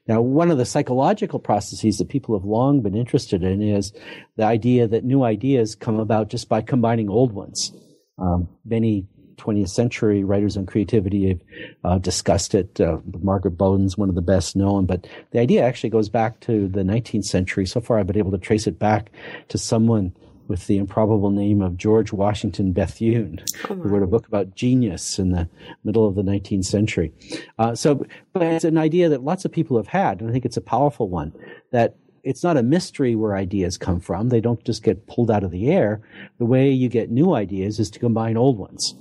[0.07, 3.93] Now, one of the psychological processes that people have long been interested in is
[4.35, 7.71] the idea that new ideas come about just by combining old ones.
[8.17, 9.05] Um, many
[9.39, 11.41] 20th century writers on creativity have
[11.83, 12.79] uh, discussed it.
[12.79, 16.67] Uh, Margaret Boden's one of the best known, but the idea actually goes back to
[16.67, 17.65] the 19th century.
[17.65, 19.11] So far, I've been able to trace it back
[19.47, 20.13] to someone
[20.49, 25.19] with the improbable name of George Washington Bethune, oh who wrote a book about genius
[25.19, 25.47] in the
[25.83, 27.13] middle of the 19th century.
[27.59, 30.45] Uh, so, but it's an idea that lots of people have had, and I think
[30.45, 31.33] it's a powerful one
[31.71, 34.29] that it's not a mystery where ideas come from.
[34.29, 36.01] They don't just get pulled out of the air.
[36.37, 38.95] The way you get new ideas is to combine old ones.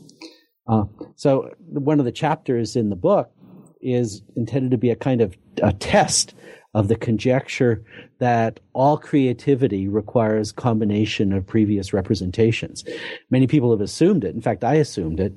[0.68, 0.84] Uh,
[1.16, 3.30] so one of the chapters in the book
[3.80, 6.34] is intended to be a kind of a test
[6.74, 7.82] of the conjecture
[8.18, 12.84] that all creativity requires combination of previous representations.
[13.30, 14.34] Many people have assumed it.
[14.34, 15.32] In fact, I assumed it,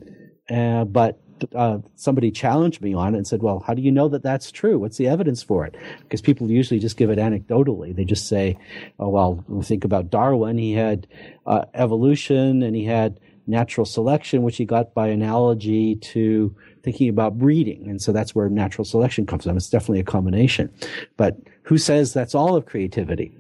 [0.50, 1.20] uh, but
[1.56, 4.52] uh, somebody challenged me on it and said, "Well, how do you know that that's
[4.52, 4.78] true?
[4.78, 7.96] What's the evidence for it?" Because people usually just give it anecdotally.
[7.96, 8.58] They just say,
[9.00, 10.58] "Oh, well, think about Darwin.
[10.58, 11.08] He had
[11.46, 17.38] uh, evolution and he had natural selection, which he got by analogy to thinking about
[17.38, 19.58] breeding, and so that's where natural selection comes from.
[19.58, 20.72] It's definitely a combination,
[21.18, 23.32] but who says that's all of creativity?"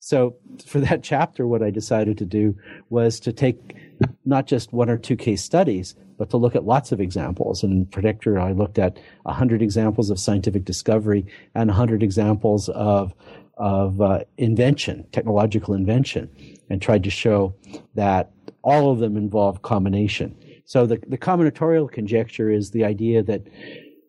[0.00, 2.54] So for that chapter, what I decided to do
[2.90, 3.76] was to take
[4.24, 7.62] not just one or two case studies, but to look at lots of examples.
[7.62, 13.14] And in particular, I looked at 100 examples of scientific discovery and 100 examples of,
[13.56, 16.30] of uh, invention, technological invention,
[16.70, 17.54] and tried to show
[17.94, 18.30] that
[18.66, 20.36] all of them involve combination.
[20.64, 23.46] So the, the combinatorial conjecture is the idea that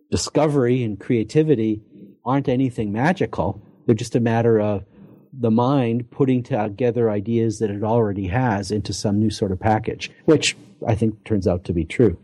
[0.09, 1.83] discovery and creativity
[2.25, 3.61] aren't anything magical.
[3.85, 4.83] They're just a matter of
[5.31, 10.11] the mind putting together ideas that it already has into some new sort of package,
[10.25, 12.17] which I think turns out to be true.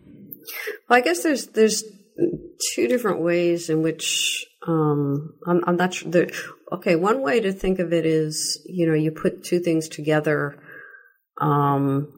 [0.89, 1.83] Well, I guess there's there's
[2.73, 6.11] two different ways in which um, I'm, I'm, not sure.
[6.11, 6.33] The,
[6.71, 10.59] okay, one way to think of it is you know you put two things together,
[11.39, 12.11] um,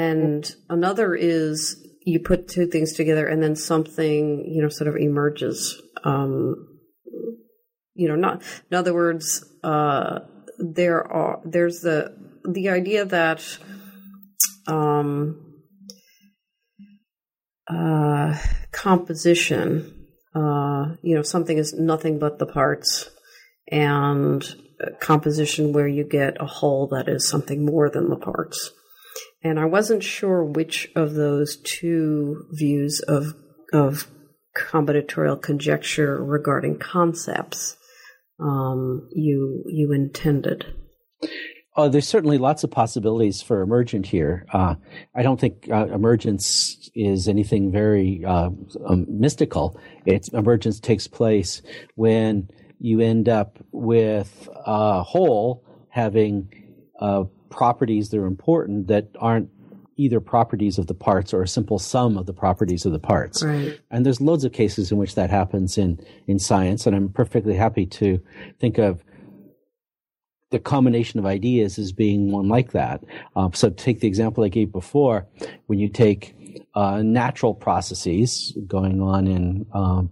[0.00, 4.96] and another is you put two things together and then something you know sort of
[4.96, 5.80] emerges.
[6.04, 6.66] Um,
[7.94, 10.20] you know, not in other words, uh,
[10.58, 12.16] there are there's the
[12.48, 13.42] the idea that
[14.66, 15.14] um,
[17.68, 18.38] uh,
[18.72, 23.10] composition, uh, you know, something is nothing but the parts,
[23.70, 24.42] and
[25.00, 28.70] composition where you get a whole that is something more than the parts.
[29.42, 33.34] And I wasn't sure which of those two views of
[33.72, 34.06] of
[34.56, 37.76] combinatorial conjecture regarding concepts
[38.40, 40.66] um, you you intended?
[41.76, 44.44] Oh, there's certainly lots of possibilities for emergent here.
[44.52, 44.74] Uh,
[45.14, 48.50] I don't think uh, emergence is anything very uh,
[48.86, 49.80] um, mystical.
[50.04, 51.62] It's emergence takes place
[51.94, 52.48] when
[52.80, 56.48] you end up with a whole having
[56.98, 59.50] uh, properties that are important that aren't
[59.96, 63.42] either properties of the parts or a simple sum of the properties of the parts.
[63.42, 63.78] Right.
[63.90, 67.54] And there's loads of cases in which that happens in, in science, and I'm perfectly
[67.54, 68.18] happy to
[68.58, 69.04] think of
[70.50, 73.04] the combination of ideas as being one like that.
[73.36, 75.26] Um, so take the example I gave before,
[75.66, 76.34] when you take
[76.74, 80.10] uh, natural processes going on in um,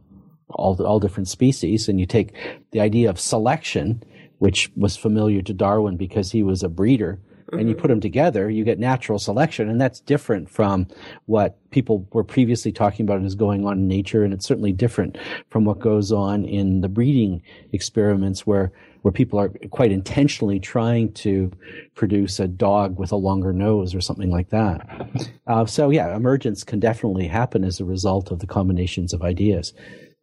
[0.51, 2.35] all all different species, and you take
[2.73, 4.03] the idea of selection,
[4.39, 7.59] which was familiar to Darwin because he was a breeder, mm-hmm.
[7.59, 7.83] and you mm-hmm.
[7.83, 9.69] put them together, you get natural selection.
[9.69, 10.87] And that's different from
[11.27, 14.25] what people were previously talking about is going on in nature.
[14.25, 15.19] And it's certainly different
[15.51, 21.13] from what goes on in the breeding experiments where where people are quite intentionally trying
[21.13, 21.53] to
[21.95, 25.09] produce a dog with a longer nose or something like that.
[25.47, 29.73] Uh, so yeah, emergence can definitely happen as a result of the combinations of ideas.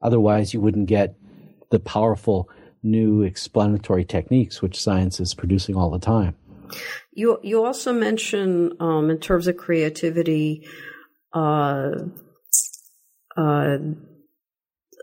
[0.01, 1.15] Otherwise, you wouldn't get
[1.71, 2.49] the powerful
[2.83, 6.35] new explanatory techniques which science is producing all the time.
[7.11, 10.67] You you also mention um, in terms of creativity,
[11.33, 11.91] uh,
[13.38, 13.77] uh,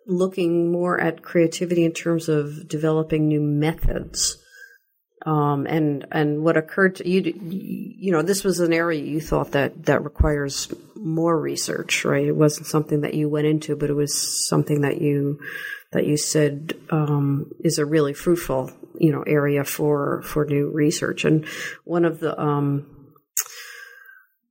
[0.07, 4.39] looking more at creativity in terms of developing new methods.
[5.25, 9.53] Um, and and what occurred to you, you know, this was an area you thought
[9.53, 12.27] that that requires more research, right?
[12.27, 15.39] It wasn't something that you went into, but it was something that you
[15.93, 21.25] that you said um, is a really fruitful you know area for for new research.
[21.25, 21.47] And
[21.85, 23.13] one of the um,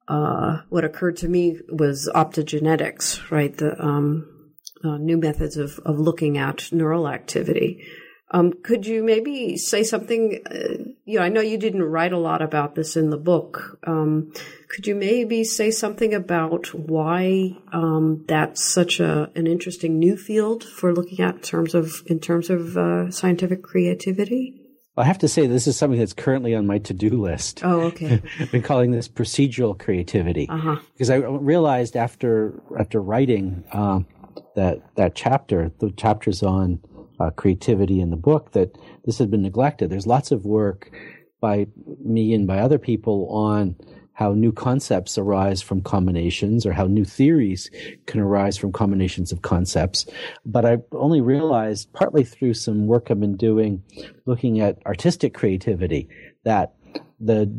[0.07, 3.55] uh, what occurred to me was optogenetics, right?
[3.55, 4.27] The um,
[4.83, 7.87] uh, new methods of of looking at neural activity.
[8.33, 10.41] Um, could you maybe say something?
[10.49, 13.77] Uh, you know, I know you didn't write a lot about this in the book.
[13.85, 14.33] Um,
[14.69, 20.63] could you maybe say something about why um, that's such a an interesting new field
[20.63, 24.57] for looking at in terms of in terms of uh, scientific creativity?
[24.97, 27.61] I have to say this is something that's currently on my to-do list.
[27.63, 28.21] Oh, okay.
[28.39, 30.77] I've been calling this procedural creativity uh-huh.
[30.93, 34.05] because I realized after after writing um,
[34.55, 36.79] that that chapter, the chapters on
[37.21, 39.89] uh, creativity in the book that this had been neglected.
[39.89, 40.91] There's lots of work
[41.39, 41.67] by
[42.03, 43.75] me and by other people on
[44.13, 47.69] how new concepts arise from combinations or how new theories
[48.05, 50.05] can arise from combinations of concepts.
[50.45, 53.83] But I only realized partly through some work I've been doing
[54.25, 56.09] looking at artistic creativity
[56.43, 56.73] that
[57.19, 57.51] the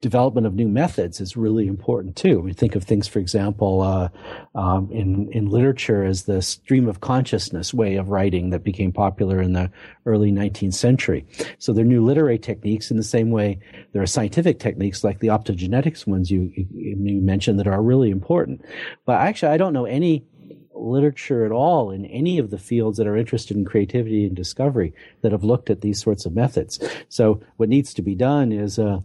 [0.00, 2.40] development of new methods is really important too.
[2.40, 4.08] We think of things, for example, uh,
[4.54, 9.42] um, in in literature as the stream of consciousness way of writing that became popular
[9.42, 9.70] in the
[10.06, 11.26] early 19th century.
[11.58, 13.58] So there are new literary techniques in the same way
[13.92, 18.64] there are scientific techniques like the optogenetics ones you you mentioned that are really important.
[19.04, 20.24] But actually, I don't know any
[20.72, 24.94] literature at all in any of the fields that are interested in creativity and discovery
[25.20, 26.78] that have looked at these sorts of methods.
[27.08, 29.00] So what needs to be done is uh,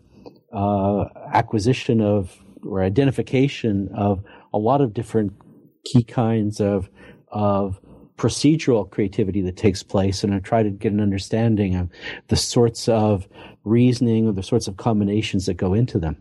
[0.55, 5.33] uh, acquisition of or identification of a lot of different
[5.85, 6.89] key kinds of
[7.29, 7.79] of
[8.17, 11.89] procedural creativity that takes place and I try to get an understanding of
[12.29, 13.27] the sorts of
[13.65, 16.15] reasoning or the sorts of combinations that go into them.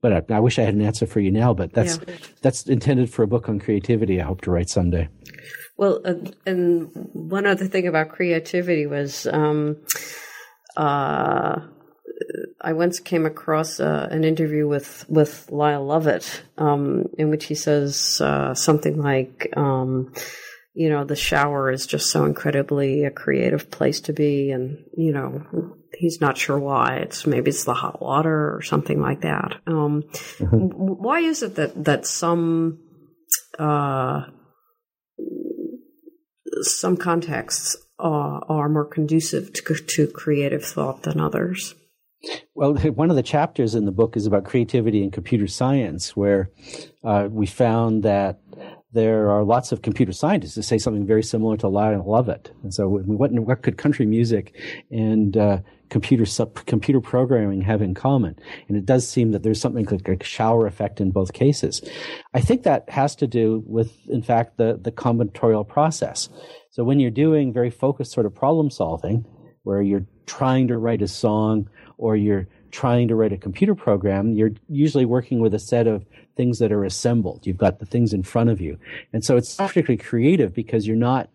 [0.00, 2.16] But I, I wish I had an answer for you now, but that's yeah.
[2.42, 5.08] that's intended for a book on creativity I hope to write someday.
[5.76, 9.76] Well, uh, and one other thing about creativity was um,
[10.76, 11.60] uh,
[12.60, 17.54] I once came across uh, an interview with with Lyle Lovett, um, in which he
[17.54, 20.12] says uh, something like, um,
[20.74, 25.12] "You know, the shower is just so incredibly a creative place to be, and you
[25.12, 25.42] know,
[25.94, 26.96] he's not sure why.
[26.96, 29.56] It's maybe it's the hot water or something like that.
[29.66, 30.04] Um,
[30.38, 30.56] mm-hmm.
[30.56, 32.78] Why is it that that some
[33.58, 34.22] uh,
[36.62, 41.74] some contexts uh, are more conducive to, to creative thought than others?"
[42.54, 46.50] Well, one of the chapters in the book is about creativity and computer science, where
[47.04, 48.38] uh, we found that
[48.92, 52.02] there are lots of computer scientists who say something very similar to Lyle Lovett.
[52.02, 52.50] And love it.
[52.62, 54.54] And so, what, what could country music
[54.90, 55.58] and uh,
[55.88, 56.26] computer
[56.66, 58.38] computer programming have in common?
[58.68, 61.80] And it does seem that there's something like a shower effect in both cases.
[62.34, 66.28] I think that has to do with, in fact, the the combinatorial process.
[66.70, 69.24] So when you're doing very focused sort of problem solving,
[69.62, 71.68] where you're trying to write a song
[71.98, 76.04] or you're trying to write a computer program, you're usually working with a set of
[76.36, 77.46] things that are assembled.
[77.46, 78.78] You've got the things in front of you.
[79.12, 81.28] And so it's particularly creative because you're not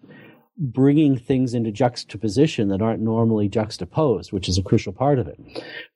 [0.57, 5.39] bringing things into juxtaposition that aren't normally juxtaposed, which is a crucial part of it.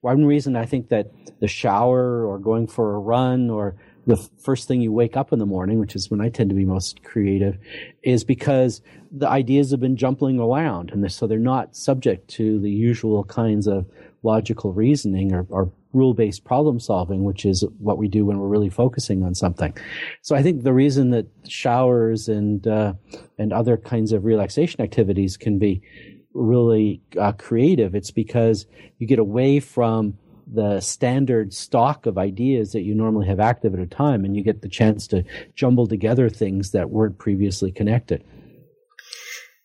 [0.01, 4.67] One reason I think that the shower or going for a run or the first
[4.67, 7.03] thing you wake up in the morning, which is when I tend to be most
[7.03, 7.57] creative,
[8.03, 8.81] is because
[9.11, 13.67] the ideas have been jumbling around and so they're not subject to the usual kinds
[13.67, 13.85] of
[14.23, 18.47] logical reasoning or, or rule based problem solving, which is what we do when we're
[18.47, 19.75] really focusing on something.
[20.21, 22.93] So I think the reason that showers and uh,
[23.37, 25.81] and other kinds of relaxation activities can be
[26.33, 28.65] really uh, creative, it's because
[28.99, 30.17] you get away from
[30.53, 34.43] the standard stock of ideas that you normally have active at a time, and you
[34.43, 35.23] get the chance to
[35.55, 38.23] jumble together things that weren't previously connected.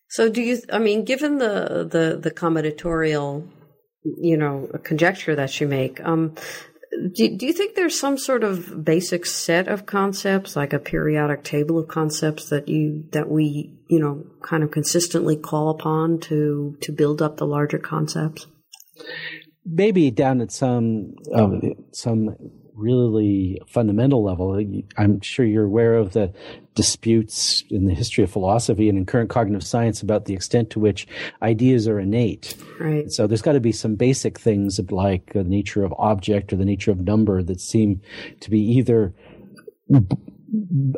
[0.09, 0.61] So, do you?
[0.73, 3.49] I mean, given the the the combinatorial
[4.05, 6.01] you know, a conjecture that you make.
[6.05, 6.35] Um,
[7.13, 11.45] do, do you think there's some sort of basic set of concepts, like a periodic
[11.45, 16.77] table of concepts that you that we you know kind of consistently call upon to
[16.81, 18.47] to build up the larger concepts?
[19.65, 21.49] Maybe down at some uh,
[21.93, 22.37] some
[22.77, 24.61] really fundamental level.
[24.97, 26.33] I'm sure you're aware of the
[26.75, 30.79] disputes in the history of philosophy and in current cognitive science about the extent to
[30.79, 31.09] which
[31.43, 32.55] ideas are innate.
[32.79, 33.11] Right.
[33.11, 36.65] So there's got to be some basic things like the nature of object or the
[36.65, 38.03] nature of number that seem
[38.41, 39.15] to be either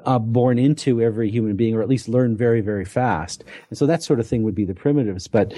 [0.05, 3.45] uh, born into every human being or at least learn very, very fast.
[3.71, 5.55] And so that sort of thing would be the primitives, but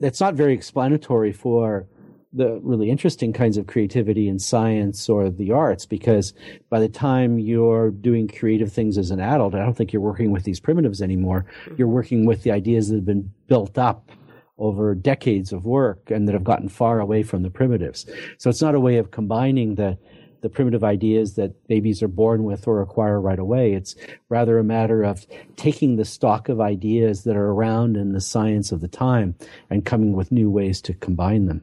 [0.00, 1.86] that's not very explanatory for
[2.32, 6.34] the really interesting kinds of creativity in science or the arts because
[6.68, 10.30] by the time you're doing creative things as an adult, I don't think you're working
[10.30, 11.46] with these primitives anymore.
[11.64, 11.74] Mm-hmm.
[11.78, 14.10] You're working with the ideas that have been built up
[14.58, 18.04] over decades of work and that have gotten far away from the primitives.
[18.36, 19.96] So it's not a way of combining the
[20.40, 23.72] the primitive ideas that babies are born with or acquire right away.
[23.72, 23.96] It's
[24.28, 25.26] rather a matter of
[25.56, 29.34] taking the stock of ideas that are around in the science of the time
[29.68, 31.62] and coming with new ways to combine them.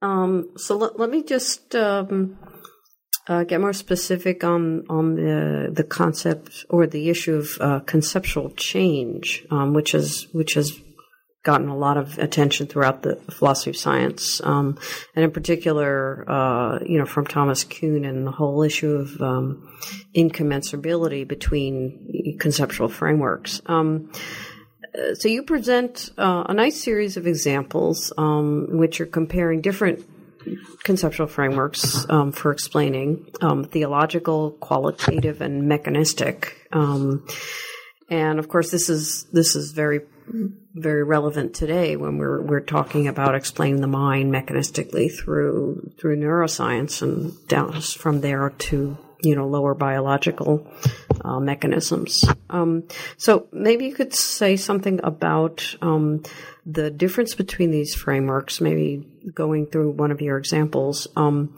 [0.00, 2.38] Um, so let, let me just um,
[3.26, 8.50] uh, get more specific on on the the concept or the issue of uh, conceptual
[8.50, 10.78] change, um, which is which has
[11.44, 14.78] gotten a lot of attention throughout the philosophy of science, um,
[15.14, 19.68] and in particular, uh, you know, from Thomas Kuhn and the whole issue of um,
[20.16, 23.60] incommensurability between conceptual frameworks.
[25.14, 30.04] So you present uh, a nice series of examples um, in which you're comparing different
[30.82, 36.66] conceptual frameworks um, for explaining um, theological, qualitative, and mechanistic.
[36.72, 37.26] Um,
[38.10, 40.00] and of course, this is this is very
[40.74, 47.02] very relevant today when we're we're talking about explaining the mind mechanistically through through neuroscience
[47.02, 50.66] and down from there to you know lower biological
[51.24, 52.24] uh, mechanisms.
[52.50, 52.84] Um,
[53.16, 56.22] so maybe you could say something about um,
[56.66, 58.60] the difference between these frameworks.
[58.60, 61.56] Maybe going through one of your examples, um,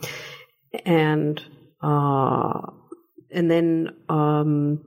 [0.85, 1.43] and
[1.81, 2.61] uh,
[3.31, 4.83] and then um,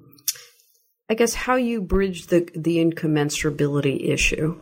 [1.08, 4.58] I guess how you bridge the the incommensurability issue.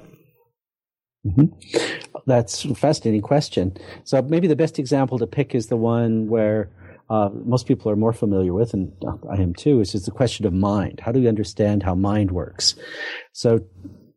[1.27, 1.79] Mm-hmm.
[2.27, 3.77] That's a fascinating question.
[4.05, 6.71] So maybe the best example to pick is the one where
[7.13, 8.91] uh, most people are more familiar with, and
[9.31, 10.99] I am too, is just the question of mind.
[10.99, 12.75] How do we understand how mind works?
[13.33, 13.61] So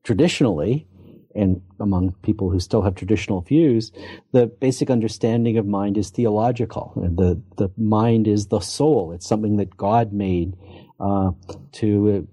[0.06, 0.88] traditionally,
[1.36, 3.92] and among people who still have traditional views,
[4.32, 6.94] the basic understanding of mind is theological.
[6.96, 9.12] The, the mind is the soul.
[9.12, 10.56] It's something that God made
[10.98, 11.32] uh,
[11.74, 12.26] to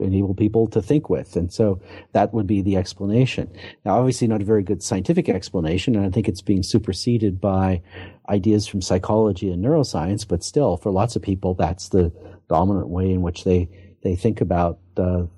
[0.00, 1.36] enable people to think with.
[1.36, 1.80] And so
[2.12, 3.50] that would be the explanation.
[3.84, 7.82] Now, obviously not a very good scientific explanation, and I think it's being superseded by
[8.28, 12.12] ideas from psychology and neuroscience, but still, for lots of people, that's the
[12.48, 13.68] dominant way in which they,
[14.02, 15.28] they think about the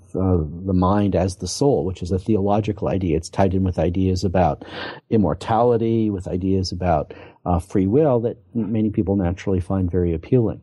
[0.74, 3.16] mind as the soul, which is a theological idea.
[3.16, 4.64] It's tied in with ideas about
[5.08, 7.14] immortality, with ideas about
[7.46, 10.60] uh, free will that many people naturally find very appealing.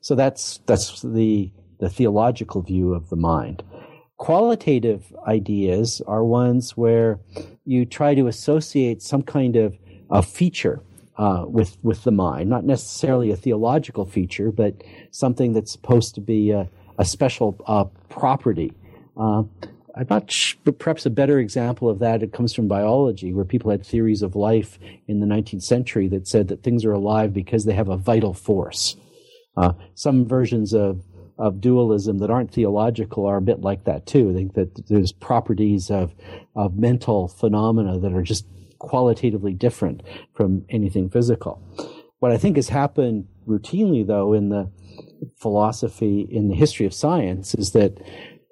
[0.00, 3.62] So that's that's the the theological view of the mind.
[4.18, 7.18] Qualitative ideas are ones where
[7.64, 9.76] you try to associate some kind of
[10.10, 10.82] a feature
[11.16, 16.20] uh, with with the mind, not necessarily a theological feature, but something that's supposed to
[16.20, 16.68] be a,
[16.98, 18.72] a special uh, property.
[19.16, 19.42] Uh,
[19.94, 22.22] I'm not sh- perhaps a better example of that.
[22.22, 24.78] It comes from biology, where people had theories of life
[25.08, 28.32] in the 19th century that said that things are alive because they have a vital
[28.32, 28.96] force.
[29.56, 31.02] Uh, some versions of
[31.40, 34.30] of dualism that aren't theological are a bit like that too.
[34.30, 36.14] I think that there's properties of
[36.54, 38.46] of mental phenomena that are just
[38.78, 40.02] qualitatively different
[40.34, 41.62] from anything physical.
[42.18, 44.70] What I think has happened routinely, though, in the
[45.36, 47.98] philosophy, in the history of science, is that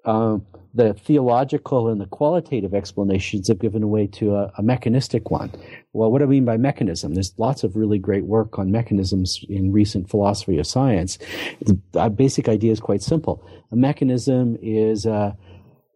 [0.05, 5.51] um, the theological and the qualitative explanations have given way to a, a, mechanistic one.
[5.93, 7.15] Well, what do I mean by mechanism?
[7.15, 11.19] There's lots of really great work on mechanisms in recent philosophy of science.
[11.61, 13.45] The basic idea is quite simple.
[13.73, 15.37] A mechanism is a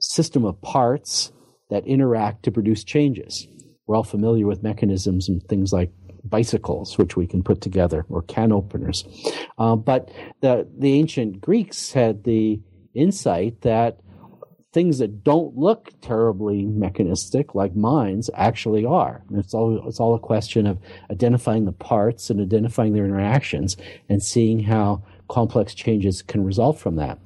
[0.00, 1.32] system of parts
[1.70, 3.46] that interact to produce changes.
[3.86, 5.90] We're all familiar with mechanisms and things like
[6.24, 9.04] bicycles, which we can put together, or can openers.
[9.58, 10.10] Uh, but
[10.40, 12.60] the the ancient Greeks had the
[12.94, 13.98] insight that
[14.72, 19.22] things that don't look terribly mechanistic, like minds, actually are.
[19.28, 20.78] And it's all it's all a question of
[21.10, 23.76] identifying the parts and identifying their interactions
[24.08, 27.18] and seeing how complex changes can result from that.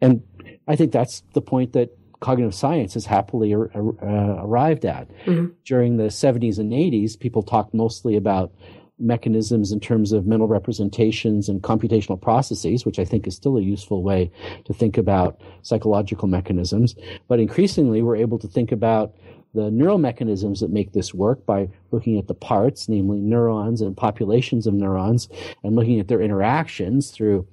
[0.00, 0.22] And
[0.66, 5.08] I think that's the point that cognitive science has happily uh, arrived at.
[5.24, 5.46] Mm-hmm.
[5.64, 8.52] During the 70s and 80s, people talked mostly about
[8.98, 13.62] mechanisms in terms of mental representations and computational processes, which I think is still a
[13.62, 14.30] useful way
[14.64, 16.94] to think about psychological mechanisms.
[17.28, 19.14] But increasingly, we're able to think about
[19.54, 23.96] the neural mechanisms that make this work by looking at the parts, namely neurons and
[23.96, 25.28] populations of neurons,
[25.62, 27.46] and looking at their interactions through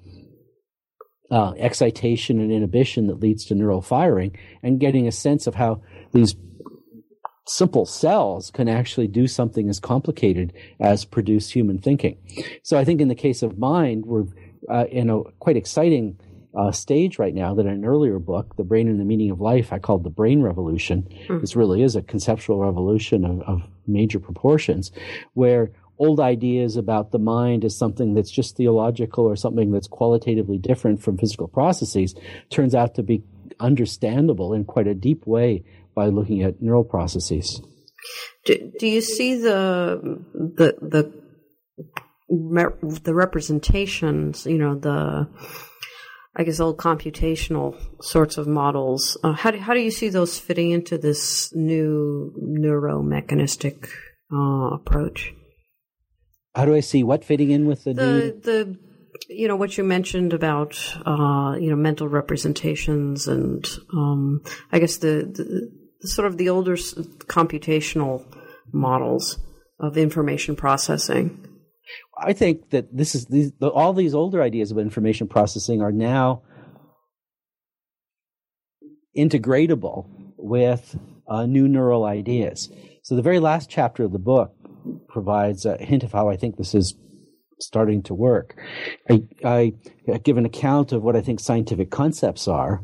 [1.31, 5.81] uh, excitation and inhibition that leads to neural firing, and getting a sense of how
[6.11, 6.35] these
[7.47, 12.17] simple cells can actually do something as complicated as produce human thinking.
[12.63, 14.25] So I think in the case of mind, we're
[14.69, 16.17] uh, in a quite exciting
[16.55, 19.41] uh, stage right now that in an earlier book, The Brain and the Meaning of
[19.41, 21.07] Life, I called The Brain Revolution.
[21.27, 21.41] Mm.
[21.41, 24.91] This really is a conceptual revolution of, of major proportions
[25.33, 30.57] where old ideas about the mind as something that's just theological or something that's qualitatively
[30.57, 32.15] different from physical processes
[32.49, 33.23] turns out to be
[33.59, 35.63] understandable in quite a deep way
[35.95, 37.61] by looking at neural processes.
[38.45, 41.11] Do, do you see the the the
[43.03, 44.45] the representations?
[44.45, 45.27] You know the
[46.35, 49.17] I guess old computational sorts of models.
[49.23, 53.89] Uh, how do how do you see those fitting into this new neuromechanistic
[54.33, 55.33] uh, approach?
[56.53, 58.41] How do I see what fitting in with the the new?
[58.41, 58.77] the
[59.29, 64.41] you know what you mentioned about uh, you know mental representations and um,
[64.71, 65.71] I guess the, the
[66.05, 68.23] sort of the older computational
[68.71, 69.39] models
[69.79, 71.47] of information processing.
[72.17, 76.43] I think that this is these, all these older ideas of information processing are now
[79.17, 80.97] integratable with
[81.27, 82.71] uh, new neural ideas.
[83.03, 84.53] So the very last chapter of the book
[85.09, 86.95] provides a hint of how I think this is
[87.59, 88.55] starting to work.
[89.09, 89.73] I, I
[90.23, 92.83] give an account of what I think scientific concepts are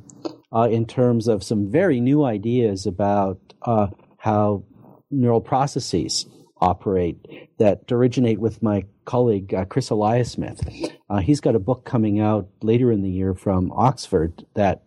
[0.53, 3.87] uh, in terms of some very new ideas about uh,
[4.17, 4.63] how
[5.09, 6.25] neural processes
[6.61, 7.17] operate
[7.57, 10.91] that originate with my colleague uh, Chris Eliasmith.
[11.09, 14.83] Uh, he's got a book coming out later in the year from Oxford that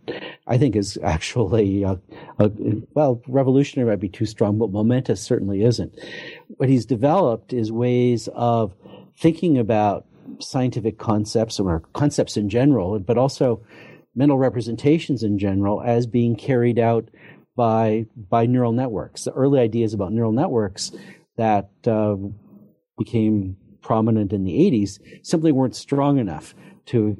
[0.46, 1.96] I think is actually uh,
[2.38, 2.50] a,
[2.94, 5.98] well revolutionary might be too strong, but momentous certainly isn't.
[6.56, 8.72] What he's developed is ways of
[9.18, 10.06] thinking about
[10.38, 13.60] scientific concepts or concepts in general, but also
[14.14, 17.08] mental representations in general as being carried out
[17.56, 19.24] by by neural networks.
[19.24, 20.92] The early ideas about neural networks
[21.36, 22.16] that uh,
[22.98, 26.54] became prominent in the 80s simply weren't strong enough
[26.86, 27.16] to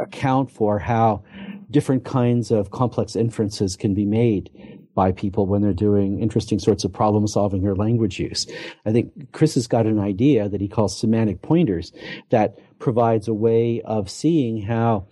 [0.00, 1.22] account for how
[1.70, 4.50] different kinds of complex inferences can be made
[4.94, 8.46] by people when they're doing interesting sorts of problem solving or language use.
[8.84, 11.92] I think Chris has got an idea that he calls semantic pointers
[12.30, 15.06] that provides a way of seeing how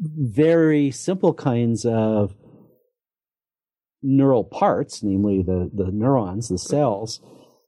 [0.00, 2.34] very simple kinds of
[4.02, 7.20] neural parts, namely the, the neurons, the cells,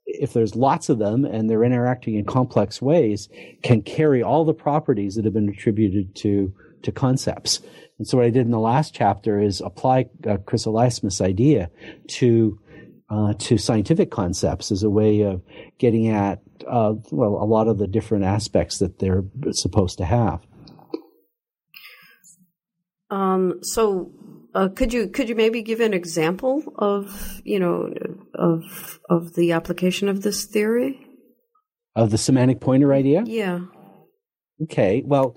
[0.07, 3.29] if there's lots of them and they're interacting in complex ways,
[3.63, 6.53] can carry all the properties that have been attributed to,
[6.83, 7.61] to concepts.
[7.99, 11.71] And so what I did in the last chapter is apply uh, Chris Eliasmith's idea
[12.09, 12.59] to
[13.11, 15.43] uh, to scientific concepts as a way of
[15.79, 20.41] getting at uh, well a lot of the different aspects that they're supposed to have.
[23.11, 24.13] Um, so
[24.55, 27.93] uh, could you could you maybe give an example of you know
[28.35, 31.07] of of the application of this theory
[31.97, 33.23] of the semantic pointer idea?
[33.27, 33.61] Yeah.
[34.63, 35.03] Okay.
[35.05, 35.37] Well,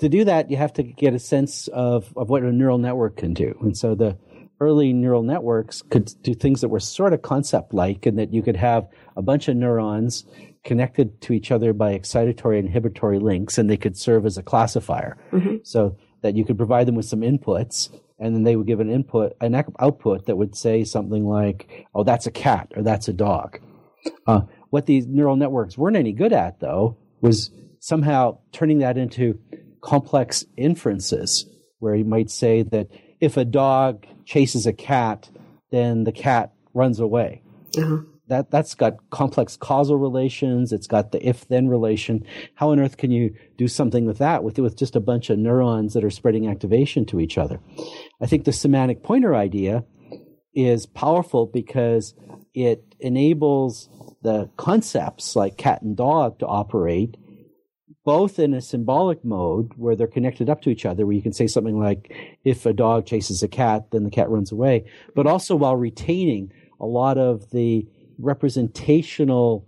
[0.00, 3.16] to do that, you have to get a sense of of what a neural network
[3.16, 4.16] can do, and so the
[4.60, 8.42] early neural networks could do things that were sort of concept like, and that you
[8.42, 10.24] could have a bunch of neurons
[10.64, 14.42] connected to each other by excitatory and inhibitory links, and they could serve as a
[14.42, 15.16] classifier.
[15.32, 15.56] Mm-hmm.
[15.62, 17.88] So that you could provide them with some inputs
[18.18, 22.02] and then they would give an input, an output that would say something like, "Oh,
[22.02, 23.60] that's a cat" or "That's a dog."
[24.26, 27.50] Uh, what these neural networks weren't any good at, though, was
[27.80, 29.38] somehow turning that into
[29.80, 31.46] complex inferences,
[31.78, 32.88] where you might say that
[33.20, 35.30] if a dog chases a cat,
[35.70, 37.42] then the cat runs away.
[37.76, 40.72] Uh-huh that that's got complex causal relations.
[40.72, 42.24] It's got the if then relation.
[42.54, 45.38] How on earth can you do something with that with with just a bunch of
[45.38, 47.60] neurons that are spreading activation to each other?
[48.20, 49.84] I think the semantic pointer idea
[50.54, 52.14] is powerful because
[52.54, 53.88] it enables
[54.22, 57.16] the concepts like cat and dog to operate
[58.08, 61.34] both in a symbolic mode where they're connected up to each other, where you can
[61.34, 62.10] say something like,
[62.42, 64.82] if a dog chases a cat, then the cat runs away,
[65.14, 66.50] but also while retaining
[66.80, 67.86] a lot of the
[68.18, 69.66] representational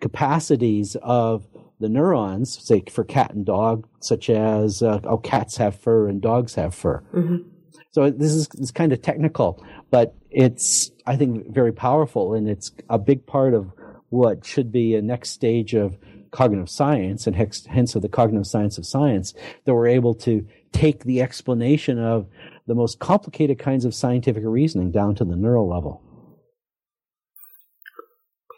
[0.00, 1.46] capacities of
[1.80, 6.20] the neurons, say for cat and dog, such as uh, oh, cats have fur and
[6.20, 7.02] dogs have fur.
[7.14, 7.48] Mm-hmm.
[7.92, 12.72] So this is it's kind of technical, but it's I think very powerful, and it's
[12.88, 13.72] a big part of
[14.10, 15.96] what should be a next stage of
[16.30, 20.46] cognitive science, and hence, hence of the cognitive science of science, that we're able to
[20.72, 22.26] take the explanation of
[22.66, 26.02] the most complicated kinds of scientific reasoning down to the neural level.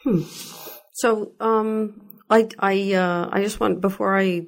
[0.05, 0.23] Hmm.
[0.95, 4.47] So, um, I I uh, I just want before I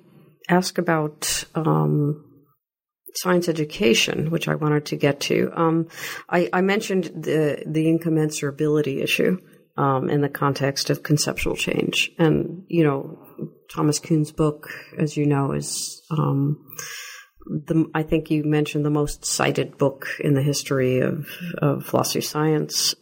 [0.48, 2.24] ask about um,
[3.14, 5.50] science education, which I wanted to get to.
[5.54, 5.88] Um,
[6.28, 9.38] I, I, mentioned the the incommensurability issue
[9.76, 13.18] um, in the context of conceptual change, and you know,
[13.70, 16.02] Thomas Kuhn's book, as you know, is.
[16.10, 16.64] Um,
[17.44, 21.26] the, I think you mentioned the most cited book in the history of,
[21.58, 22.94] of philosophy science.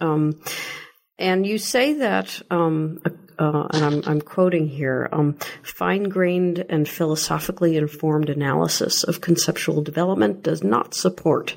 [1.21, 2.99] And you say that, um,
[3.39, 9.83] uh, and I'm, I'm, quoting here, um, fine grained and philosophically informed analysis of conceptual
[9.83, 11.57] development does not support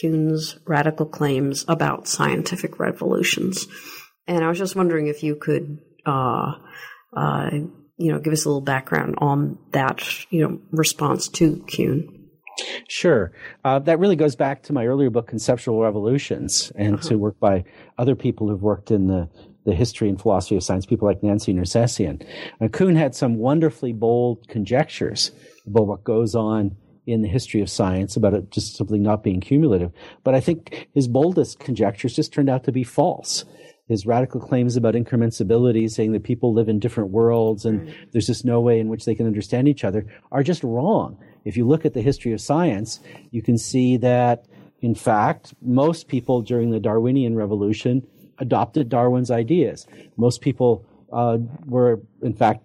[0.00, 3.68] Kuhn's radical claims about scientific revolutions.
[4.26, 6.54] And I was just wondering if you could, uh,
[7.16, 7.50] uh,
[7.96, 12.23] you know, give us a little background on that, you know, response to Kuhn.
[12.88, 13.32] Sure.
[13.64, 17.08] Uh, that really goes back to my earlier book, Conceptual Revolutions, and uh-huh.
[17.08, 17.64] to work by
[17.98, 19.28] other people who've worked in the,
[19.64, 22.24] the history and philosophy of science, people like Nancy Nersessian.
[22.60, 25.32] Uh, Kuhn had some wonderfully bold conjectures
[25.66, 26.76] about what goes on
[27.06, 29.92] in the history of science about it just simply not being cumulative.
[30.22, 33.44] But I think his boldest conjectures just turned out to be false.
[33.88, 37.94] His radical claims about incommensurability, saying that people live in different worlds and right.
[38.12, 41.56] there's just no way in which they can understand each other, are just wrong if
[41.56, 44.46] you look at the history of science, you can see that,
[44.80, 48.06] in fact, most people during the Darwinian revolution
[48.38, 49.86] adopted Darwin's ideas.
[50.16, 52.64] Most people uh, were, in fact,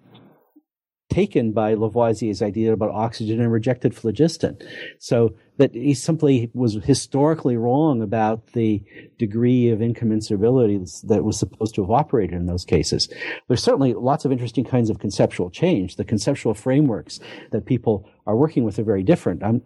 [1.09, 4.57] taken by Lavoisier's idea about oxygen and rejected phlogiston.
[4.99, 8.81] So that he simply was historically wrong about the
[9.17, 13.09] degree of incommensurability that was supposed to have operated in those cases.
[13.47, 15.97] There's certainly lots of interesting kinds of conceptual change.
[15.97, 17.19] The conceptual frameworks
[17.51, 19.43] that people are working with are very different.
[19.43, 19.63] I'm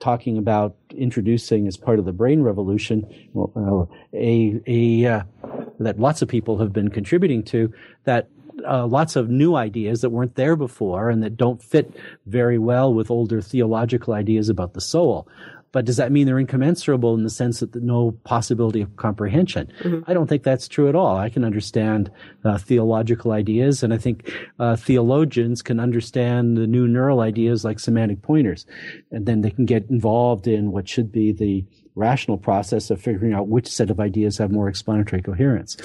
[0.00, 5.22] talking about introducing as part of the brain revolution well, uh, a, a uh,
[5.78, 7.72] that lots of people have been contributing to
[8.04, 8.28] that
[8.68, 11.94] uh, lots of new ideas that weren't there before and that don't fit
[12.26, 15.28] very well with older theological ideas about the soul.
[15.72, 19.72] But does that mean they're incommensurable in the sense that no possibility of comprehension?
[19.82, 20.10] Mm-hmm.
[20.10, 21.16] I don't think that's true at all.
[21.16, 22.10] I can understand
[22.44, 27.78] uh, theological ideas, and I think uh, theologians can understand the new neural ideas like
[27.78, 28.66] semantic pointers,
[29.12, 31.64] and then they can get involved in what should be the
[31.94, 35.76] rational process of figuring out which set of ideas have more explanatory coherence.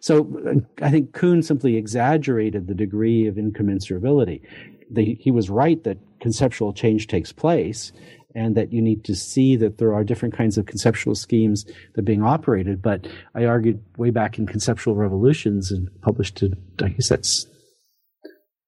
[0.00, 4.42] So I think Kuhn simply exaggerated the degree of incommensurability.
[4.90, 7.92] The, he was right that conceptual change takes place
[8.34, 11.98] and that you need to see that there are different kinds of conceptual schemes that
[11.98, 12.82] are being operated.
[12.82, 17.46] But I argued way back in Conceptual Revolutions and published it, I guess that's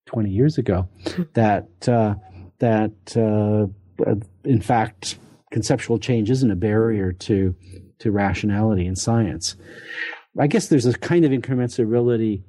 [0.06, 0.88] 20 years ago,
[1.34, 2.14] that, uh,
[2.58, 3.66] that, uh,
[4.44, 5.18] in fact,
[5.50, 7.54] conceptual change isn't a barrier to
[7.98, 9.56] to rationality in science.
[10.38, 12.42] I guess there's a kind of incommensurability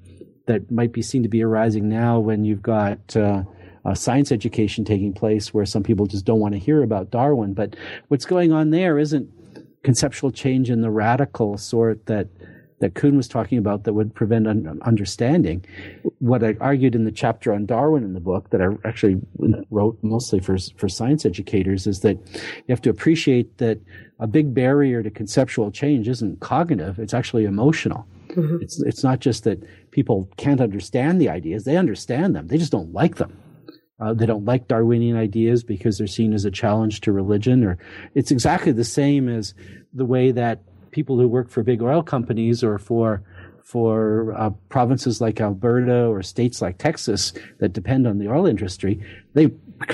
[0.45, 3.43] that might be seen to be arising now when you've got uh,
[3.95, 7.53] science education taking place where some people just don't want to hear about Darwin.
[7.53, 7.75] But
[8.09, 9.29] what's going on there isn't
[9.83, 12.27] conceptual change in the radical sort that
[12.79, 15.65] that Kuhn was talking about that would prevent un- understanding.
[16.19, 19.19] What I argued in the chapter on Darwin in the book that I actually
[19.71, 23.79] wrote mostly for for science educators is that you have to appreciate that
[24.19, 28.05] a big barrier to conceptual change isn't cognitive; it's actually emotional.
[28.29, 28.61] Mm-hmm.
[28.61, 32.47] It's it's not just that people can't understand the ideas; they understand them.
[32.47, 33.35] They just don't like them.
[33.99, 37.77] Uh, they don't like Darwinian ideas because they're seen as a challenge to religion, or
[38.13, 39.53] it's exactly the same as
[39.93, 43.23] the way that people who work for big oil companies or for
[43.63, 49.03] for uh, provinces like Alberta or states like Texas that depend on the oil industry,
[49.33, 49.47] they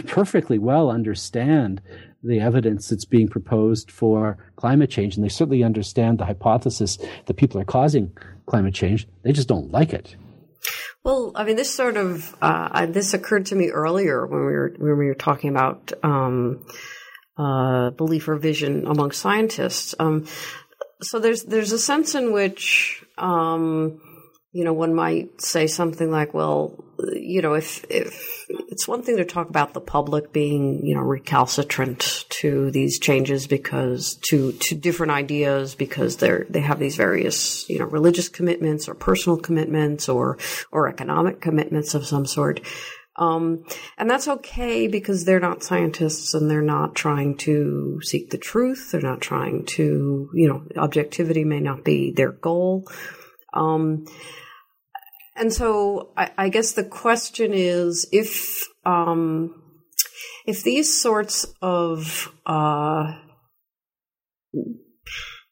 [0.06, 1.82] perfectly well understand
[2.24, 7.34] the evidence that's being proposed for climate change, and they certainly understand the hypothesis that
[7.36, 8.12] people are causing
[8.46, 9.08] climate change.
[9.24, 10.16] They just don't like it.
[11.04, 14.74] Well, I mean, this sort of uh, this occurred to me earlier when we were
[14.78, 16.66] when we were talking about um,
[17.38, 19.94] uh, belief revision among scientists.
[20.00, 20.28] Um,
[21.02, 24.00] so there's there's a sense in which um,
[24.54, 29.18] you know one might say something like, well, you know, if if it's one thing
[29.18, 34.76] to talk about the public being you know recalcitrant to these changes because to to
[34.76, 40.08] different ideas because they're they have these various you know religious commitments or personal commitments
[40.08, 40.38] or
[40.72, 42.62] or economic commitments of some sort.
[43.16, 43.64] Um,
[43.98, 48.92] and that's okay because they're not scientists and they're not trying to seek the truth.
[48.92, 52.88] They're not trying to, you know, objectivity may not be their goal.
[53.54, 54.06] Um,
[55.36, 59.62] and so I, I, guess the question is if, um,
[60.46, 63.14] if these sorts of, uh,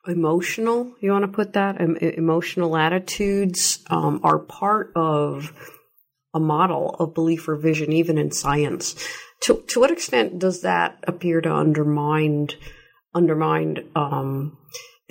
[0.07, 5.53] emotional, you want to put that, emotional attitudes, um, are part of
[6.34, 8.95] a model of belief revision, even in science.
[9.43, 12.49] To to what extent does that appear to undermine
[13.13, 14.57] undermine um,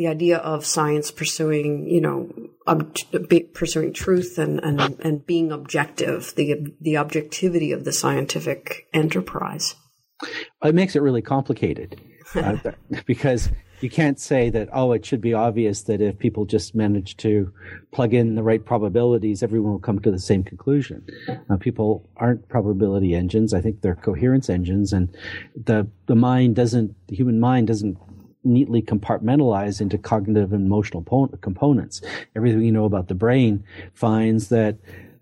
[0.00, 2.30] the idea of science pursuing, you know,
[2.66, 2.96] ob-
[3.52, 9.74] pursuing truth and, and and being objective, the the objectivity of the scientific enterprise?
[10.64, 12.00] It makes it really complicated
[12.34, 12.56] uh,
[13.04, 13.50] because
[13.82, 17.52] you can't say that oh it should be obvious that if people just manage to
[17.92, 21.06] plug in the right probabilities everyone will come to the same conclusion
[21.48, 25.16] uh, people aren't probability engines i think they're coherence engines and
[25.64, 27.96] the the mind doesn't the human mind doesn't
[28.44, 31.02] neatly compartmentalized into cognitive and emotional
[31.40, 32.00] components
[32.34, 33.62] everything you know about the brain
[33.94, 34.76] finds that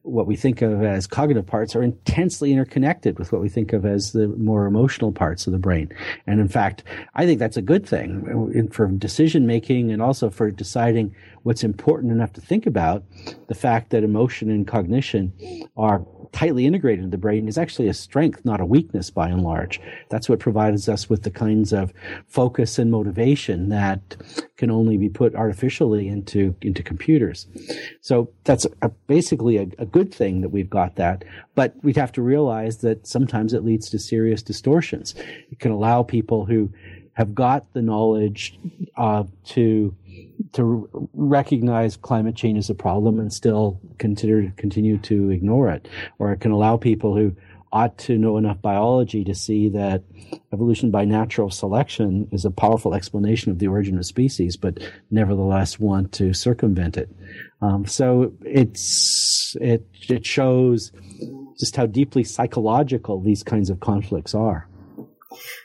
[0.09, 3.85] what we think of as cognitive parts are intensely interconnected with what we think of
[3.85, 5.93] as the more emotional parts of the brain.
[6.27, 6.83] And in fact,
[7.15, 12.13] I think that's a good thing for decision making and also for deciding what's important
[12.13, 13.05] enough to think about.
[13.49, 15.33] The fact that emotion and cognition
[15.77, 19.43] are tightly integrated in the brain is actually a strength, not a weakness by and
[19.43, 19.81] large.
[20.11, 21.93] That's what provides us with the kinds of
[22.27, 24.17] focus and motivation that
[24.57, 27.47] can only be put artificially into, into computers.
[28.01, 31.25] So that's a, basically a, a good thing that we've got that,
[31.55, 35.15] but we'd have to realize that sometimes it leads to serious distortions.
[35.51, 36.71] It can allow people who
[37.19, 38.59] have got the knowledge
[38.97, 39.95] uh, to
[40.53, 45.89] to recognize climate change as a problem and still continue continue to ignore it,
[46.21, 47.35] or it can allow people who
[47.73, 50.03] ought to know enough biology to see that
[50.53, 54.79] evolution by natural selection is a powerful explanation of the origin of species, but
[55.11, 57.11] nevertheless want to circumvent it.
[57.61, 60.93] Um, so it's it it shows
[61.59, 64.68] just how deeply psychological these kinds of conflicts are.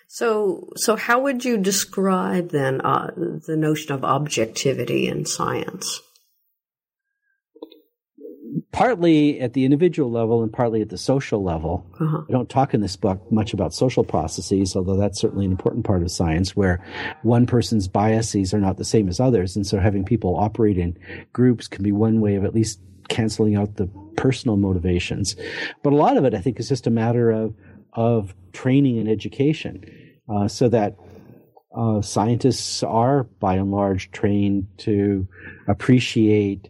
[0.08, 6.02] So, so how would you describe then uh, the notion of objectivity in science?
[8.72, 11.86] partly at the individual level and partly at the social level.
[12.00, 12.24] Uh-huh.
[12.28, 15.86] I don't talk in this book much about social processes, although that's certainly an important
[15.86, 16.84] part of science where
[17.22, 19.56] one person's biases are not the same as others.
[19.56, 20.98] And so having people operate in
[21.34, 23.88] groups can be one way of at least canceling out the
[24.18, 25.36] personal motivations.
[25.84, 27.54] But a lot of it, I think, is just a matter of,
[27.96, 29.84] of training and education
[30.30, 30.96] uh, so that
[31.76, 35.28] uh, scientists are by and large trained to
[35.68, 36.70] appreciate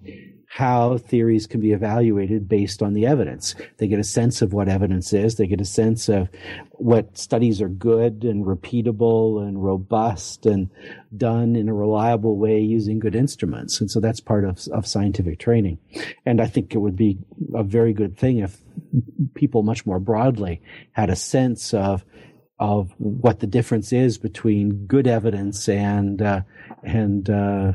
[0.53, 3.55] how theories can be evaluated based on the evidence.
[3.79, 5.33] They get a sense of what evidence is.
[5.33, 6.29] They get a sense of
[6.73, 10.69] what studies are good and repeatable and robust and
[11.17, 13.81] done in a reliable way using good instruments.
[13.81, 15.79] And so that's part of, of scientific training.
[16.23, 17.17] And I think it would be
[17.55, 18.61] a very good thing if
[19.33, 22.05] people much more broadly had a sense of
[22.59, 26.41] of what the difference is between good evidence and uh,
[26.83, 27.73] and uh,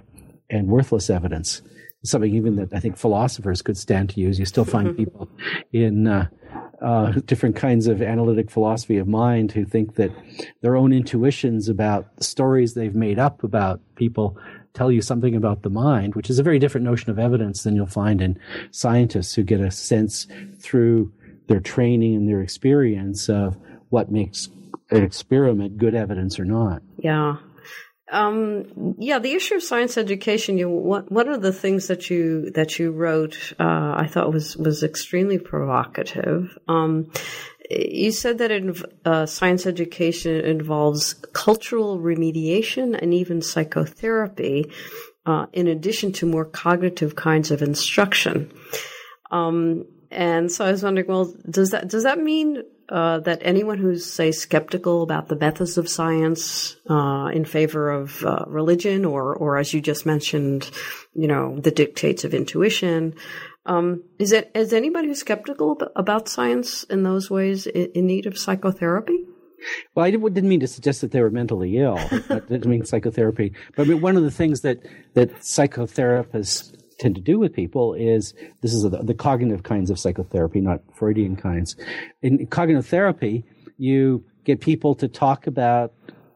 [0.48, 1.60] and worthless evidence
[2.04, 4.38] something even that I think philosophers could stand to use.
[4.38, 5.28] You still find people
[5.72, 6.28] in uh,
[6.80, 10.12] uh, different kinds of analytic philosophy of mind who think that
[10.60, 14.36] their own intuitions about stories they've made up about people
[14.74, 17.74] tell you something about the mind, which is a very different notion of evidence than
[17.74, 18.38] you'll find in
[18.70, 20.28] scientists who get a sense
[20.60, 21.12] through
[21.48, 23.56] their training and their experience of
[23.88, 24.48] what makes
[24.90, 26.82] an experiment good evidence or not.
[26.98, 27.38] Yeah,
[28.10, 30.58] um, yeah, the issue of science education.
[30.58, 34.56] You one, one of the things that you that you wrote, uh, I thought was
[34.56, 36.56] was extremely provocative.
[36.68, 37.10] Um,
[37.70, 44.72] you said that in, uh, science education involves cultural remediation and even psychotherapy,
[45.26, 48.50] uh, in addition to more cognitive kinds of instruction.
[49.30, 53.78] Um, and so I was wondering, well, does that does that mean uh, that anyone
[53.78, 59.34] who's say skeptical about the methods of science uh, in favor of uh, religion, or
[59.34, 60.70] or as you just mentioned,
[61.14, 63.14] you know, the dictates of intuition,
[63.66, 68.26] um, is it is anybody who's skeptical about science in those ways in, in need
[68.26, 69.24] of psychotherapy?
[69.94, 71.98] Well, I didn't mean to suggest that they were mentally ill.
[72.30, 73.52] I didn't mean psychotherapy.
[73.76, 74.78] But I mean, one of the things that,
[75.14, 79.98] that psychotherapists tend to do with people is this is a, the cognitive kinds of
[79.98, 81.76] psychotherapy, not Freudian kinds.
[82.22, 83.44] In cognitive therapy,
[83.78, 85.92] you get people to talk about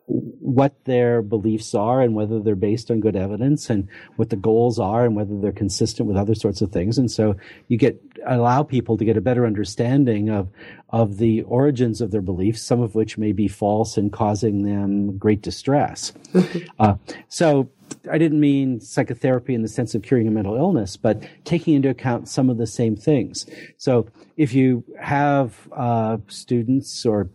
[0.06, 4.78] what their beliefs are and whether they're based on good evidence and what the goals
[4.78, 6.98] are and whether they're consistent with other sorts of things.
[6.98, 7.36] And so
[7.68, 10.48] you get allow people to get a better understanding of
[10.90, 15.16] of the origins of their beliefs, some of which may be false and causing them
[15.16, 16.12] great distress.
[16.78, 16.96] uh,
[17.28, 17.68] so
[18.10, 21.88] I didn't mean psychotherapy in the sense of curing a mental illness, but taking into
[21.88, 23.46] account some of the same things.
[23.76, 27.30] So if you have uh, students, or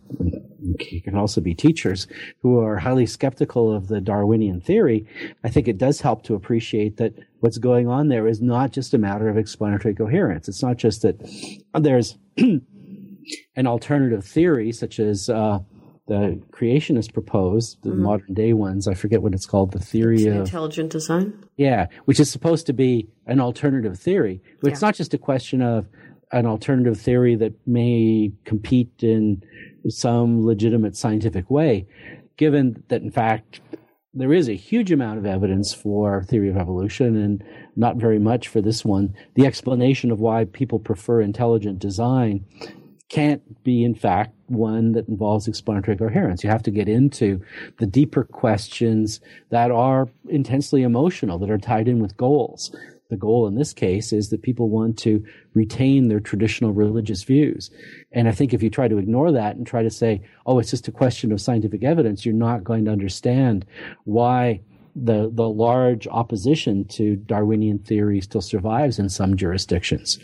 [0.90, 2.06] you can also be teachers,
[2.42, 5.06] who are highly skeptical of the Darwinian theory,
[5.44, 8.94] I think it does help to appreciate that what's going on there is not just
[8.94, 10.48] a matter of explanatory coherence.
[10.48, 11.18] It's not just that
[11.74, 15.60] there's an alternative theory, such as uh,
[16.08, 18.02] the creationists proposed, the mm-hmm.
[18.02, 21.44] modern day ones, I forget what it's called, the theory of intelligent design.
[21.56, 24.40] Yeah, which is supposed to be an alternative theory.
[24.60, 24.72] But yeah.
[24.72, 25.86] it's not just a question of
[26.32, 29.42] an alternative theory that may compete in
[29.88, 31.86] some legitimate scientific way,
[32.38, 33.60] given that in fact
[34.14, 37.44] there is a huge amount of evidence for theory of evolution and
[37.76, 39.14] not very much for this one.
[39.34, 42.46] The explanation of why people prefer intelligent design
[43.08, 46.44] can't be, in fact, one that involves explanatory coherence.
[46.44, 47.40] You have to get into
[47.78, 52.74] the deeper questions that are intensely emotional, that are tied in with goals.
[53.10, 57.70] The goal in this case is that people want to retain their traditional religious views.
[58.12, 60.70] And I think if you try to ignore that and try to say, oh, it's
[60.70, 63.64] just a question of scientific evidence, you're not going to understand
[64.04, 64.60] why
[64.94, 70.18] the, the large opposition to Darwinian theory still survives in some jurisdictions.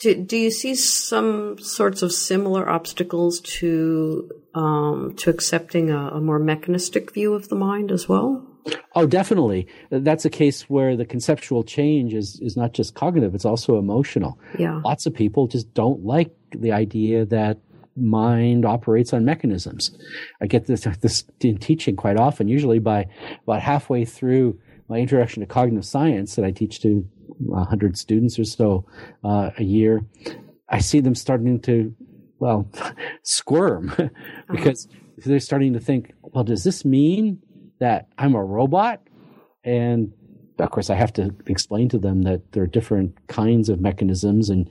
[0.00, 6.20] Do, do you see some sorts of similar obstacles to um, to accepting a, a,
[6.20, 8.46] more mechanistic view of the mind as well?
[8.94, 9.66] Oh, definitely.
[9.90, 14.38] That's a case where the conceptual change is is not just cognitive; it's also emotional.
[14.58, 14.80] Yeah.
[14.84, 17.58] Lots of people just don't like the idea that
[17.96, 19.96] mind operates on mechanisms.
[20.40, 23.06] I get this, this in teaching quite often, usually by
[23.44, 27.08] about halfway through my introduction to cognitive science that I teach to
[27.38, 28.84] 100 students or so
[29.24, 30.02] uh, a year.
[30.68, 31.94] I see them starting to,
[32.38, 32.68] well,
[33.22, 33.92] squirm
[34.50, 35.22] because uh-huh.
[35.26, 37.40] they're starting to think, well, does this mean
[37.78, 39.02] that I'm a robot?
[39.64, 40.12] And
[40.58, 44.48] of course, I have to explain to them that there are different kinds of mechanisms
[44.48, 44.68] and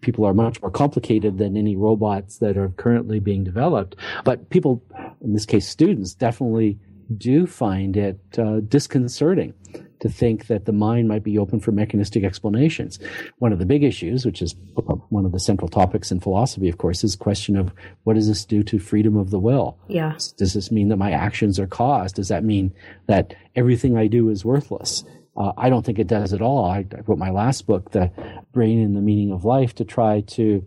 [0.00, 3.96] people are much more complicated than any robots that are currently being developed.
[4.24, 4.82] But people,
[5.20, 6.78] in this case, students, definitely
[7.16, 9.54] do find it uh, disconcerting
[10.00, 12.98] to think that the mind might be open for mechanistic explanations.
[13.38, 16.78] One of the big issues, which is one of the central topics in philosophy, of
[16.78, 17.72] course, is the question of
[18.04, 19.78] what does this do to freedom of the will?
[19.88, 20.12] Yeah.
[20.36, 22.16] Does this mean that my actions are caused?
[22.16, 22.72] Does that mean
[23.06, 25.04] that everything I do is worthless?
[25.36, 26.64] Uh, I don't think it does at all.
[26.64, 28.10] I, I, wrote my last book, The
[28.52, 30.64] Brain and the Meaning of Life, to try to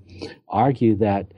[0.47, 1.31] argue that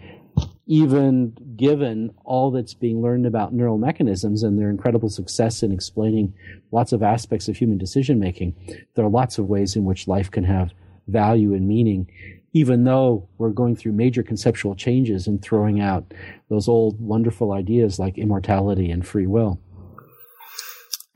[0.68, 6.34] even given all that's being learned about neural mechanisms and their incredible success in explaining
[6.72, 8.56] lots of aspects of human decision making,
[8.96, 10.72] there are lots of ways in which life can have
[11.08, 12.10] value and meaning,
[12.54, 16.14] even though we're going through major conceptual changes and throwing out
[16.50, 19.60] those old wonderful ideas like immortality and free will.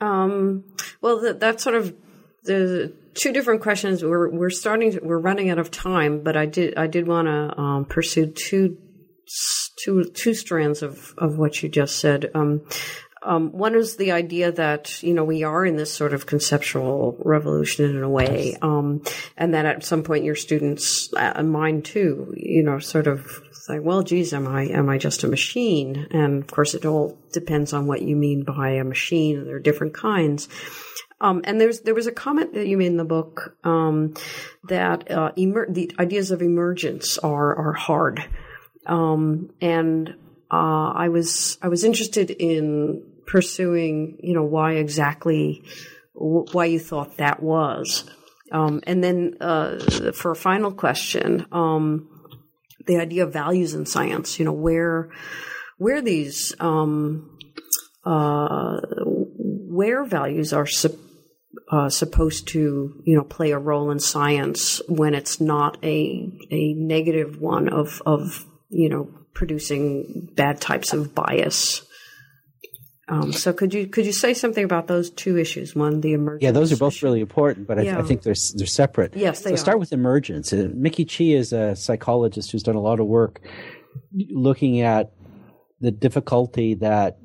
[0.02, 0.64] Um,
[1.02, 1.96] well, that, that's sort of
[2.44, 4.04] the two different questions.
[4.04, 4.94] We're we're starting.
[4.94, 8.28] To, we're running out of time, but I did I did want to um, pursue
[8.28, 8.78] two
[9.84, 12.32] two two strands of of what you just said.
[12.34, 12.62] Um,
[13.22, 17.18] um, one is the idea that you know we are in this sort of conceptual
[17.20, 19.04] revolution in a way, um,
[19.38, 23.80] and that at some point your students, uh, mine too, you know, sort of say,
[23.80, 27.74] "Well, geez, am I am I just a machine?" And of course, it all depends
[27.74, 29.46] on what you mean by a machine.
[29.46, 30.48] There are different kinds.
[31.22, 34.14] Um, and there's there was a comment that you made in the book um,
[34.70, 38.24] that uh, emer- the ideas of emergence are are hard.
[38.90, 40.10] Um, and
[40.52, 45.64] uh, I was I was interested in pursuing, you know, why exactly
[46.14, 48.10] why you thought that was.
[48.52, 49.80] Um, and then uh,
[50.14, 52.10] for a final question, um,
[52.88, 55.12] the idea of values in science, you know, where
[55.78, 57.38] where these um,
[58.04, 61.00] uh, where values are su-
[61.72, 66.74] uh, supposed to, you know, play a role in science when it's not a a
[66.74, 71.82] negative one of of you know, producing bad types of bias.
[73.08, 75.76] Um, so could you could you say something about those two issues?
[75.76, 76.44] One, the emergence.
[76.44, 79.16] Yeah, those are both really important, but I, I think they're they're separate.
[79.16, 79.58] Yes, they so are.
[79.58, 80.54] start with emergence.
[80.54, 83.42] Uh, Micki Chi is a psychologist who's done a lot of work
[84.30, 85.12] looking at
[85.80, 87.18] the difficulty that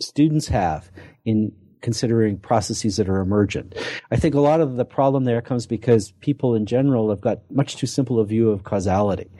[0.00, 0.90] students have
[1.24, 1.52] in
[1.84, 3.74] considering processes that are emergent.
[4.10, 7.40] I think a lot of the problem there comes because people in general have got
[7.50, 9.30] much too simple a view of causality.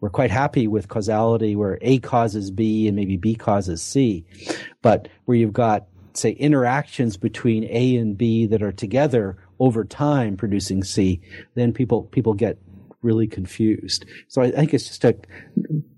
[0.00, 4.26] We're quite happy with causality where A causes B and maybe B causes C,
[4.82, 10.36] but where you've got say interactions between A and B that are together over time
[10.36, 11.22] producing C,
[11.54, 12.58] then people people get
[13.04, 14.04] really confused.
[14.28, 15.14] So I think it's just a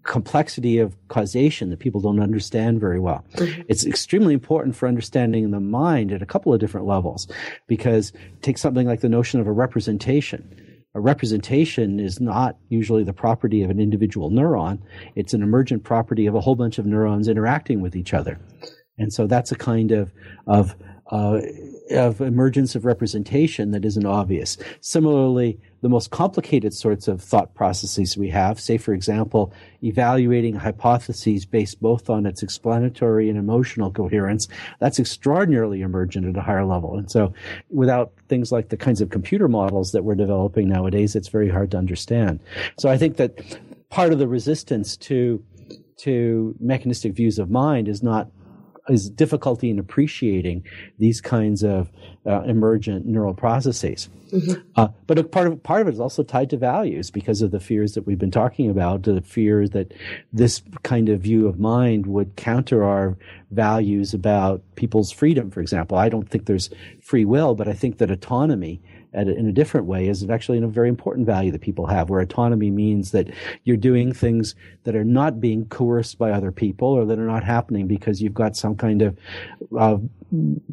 [0.02, 3.24] complexity of causation that people don't understand very well.
[3.34, 3.62] Mm-hmm.
[3.68, 7.26] It's extremely important for understanding the mind at a couple of different levels
[7.66, 10.62] because take something like the notion of a representation.
[10.94, 14.80] A representation is not usually the property of an individual neuron.
[15.14, 18.40] It's an emergent property of a whole bunch of neurons interacting with each other.
[18.98, 20.12] And so that's a kind of,
[20.46, 20.74] of,
[21.10, 21.40] uh,
[21.90, 24.56] of emergence of representation that isn't obvious.
[24.80, 29.52] Similarly, the most complicated sorts of thought processes we have, say, for example,
[29.84, 34.48] evaluating hypotheses based both on its explanatory and emotional coherence,
[34.80, 36.98] that's extraordinarily emergent at a higher level.
[36.98, 37.32] And so
[37.70, 41.70] without things like the kinds of computer models that we're developing nowadays, it's very hard
[41.70, 42.40] to understand.
[42.78, 43.58] So I think that
[43.90, 45.42] part of the resistance to
[45.98, 48.28] to mechanistic views of mind is not
[48.88, 50.64] is difficulty in appreciating
[50.98, 51.90] these kinds of
[52.26, 54.08] uh, emergent neural processes.
[54.32, 54.60] Mm-hmm.
[54.74, 57.52] Uh, but a part of part of it is also tied to values because of
[57.52, 59.04] the fears that we've been talking about.
[59.04, 59.94] The fears that
[60.32, 63.16] this kind of view of mind would counter our
[63.52, 65.50] values about people's freedom.
[65.50, 66.70] For example, I don't think there's
[67.00, 68.82] free will, but I think that autonomy
[69.16, 72.20] a, in a different way is actually a very important value that people have, where
[72.20, 73.28] autonomy means that
[73.64, 74.54] you're doing things
[74.84, 78.34] that are not being coerced by other people or that are not happening because you've
[78.34, 79.18] got some kind of
[79.78, 79.96] uh,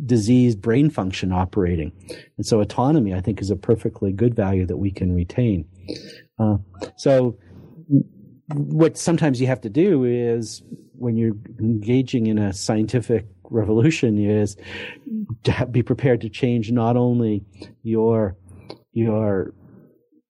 [0.05, 1.91] diseased brain function operating.
[2.37, 5.65] And so autonomy, I think, is a perfectly good value that we can retain.
[6.37, 6.57] Uh,
[6.97, 7.37] so
[8.53, 10.63] what sometimes you have to do is
[10.93, 14.57] when you're engaging in a scientific revolution is
[15.43, 17.43] to be prepared to change not only
[17.83, 18.35] your
[18.91, 19.53] your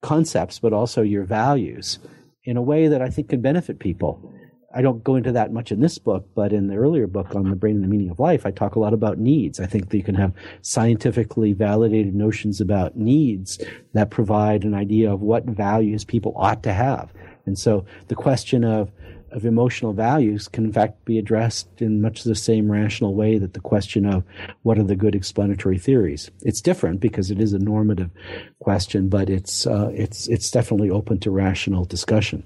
[0.02, 2.00] concepts but also your values
[2.44, 4.34] in a way that I think can benefit people.
[4.76, 7.50] I don't go into that much in this book, but in the earlier book on
[7.50, 9.60] the brain and the meaning of life, I talk a lot about needs.
[9.60, 15.14] I think that you can have scientifically validated notions about needs that provide an idea
[15.14, 17.14] of what values people ought to have.
[17.46, 18.92] And so the question of
[19.34, 23.54] of emotional values can in fact be addressed in much the same rational way that
[23.54, 24.24] the question of
[24.62, 26.32] what are the good explanatory theories.
[26.42, 28.12] It's different because it is a normative
[28.60, 32.44] question, but it's uh, it's it's definitely open to rational discussion.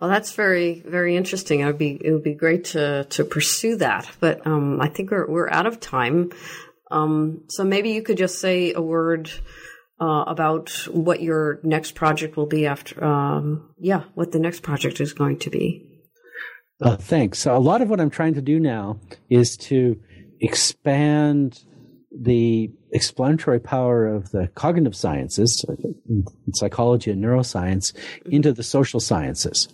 [0.00, 1.60] Well, that's very, very interesting.
[1.60, 4.08] It would be, it would be great to, to pursue that.
[4.20, 6.30] But, um, I think we're, we're out of time.
[6.90, 9.30] Um, so maybe you could just say a word,
[10.00, 15.00] uh, about what your next project will be after, um, yeah, what the next project
[15.00, 15.87] is going to be.
[16.80, 17.38] Uh, thanks.
[17.40, 20.00] So a lot of what I'm trying to do now is to
[20.40, 21.64] expand
[22.12, 25.64] the explanatory power of the cognitive sciences,
[26.54, 27.92] psychology and neuroscience,
[28.26, 29.68] into the social sciences.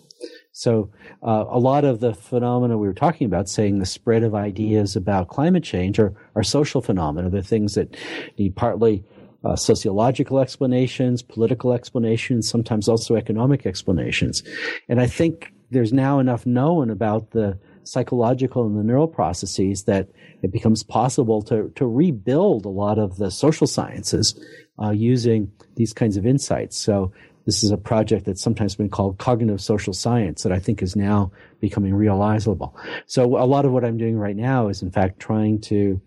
[0.53, 0.91] So,
[1.23, 4.95] uh, a lot of the phenomena we were talking about, saying the spread of ideas
[4.95, 7.29] about climate change, are, are social phenomena.
[7.29, 7.97] They're things that
[8.39, 9.05] need partly
[9.45, 14.45] uh, sociological explanations, political explanations, sometimes also economic explanations.
[14.89, 20.09] And I think there's now enough known about the psychological and the neural processes that
[20.43, 24.39] it becomes possible to, to rebuild a lot of the social sciences
[24.83, 26.77] uh, using these kinds of insights.
[26.77, 27.13] So
[27.47, 30.97] this is a project that's sometimes been called cognitive social science that I think is
[30.97, 32.77] now becoming realizable.
[33.07, 36.01] So a lot of what I'm doing right now is in fact trying to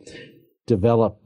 [0.65, 1.21] develop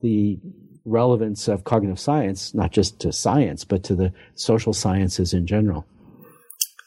[0.00, 0.38] the
[0.84, 5.84] relevance of cognitive science, not just to science, but to the social sciences in general.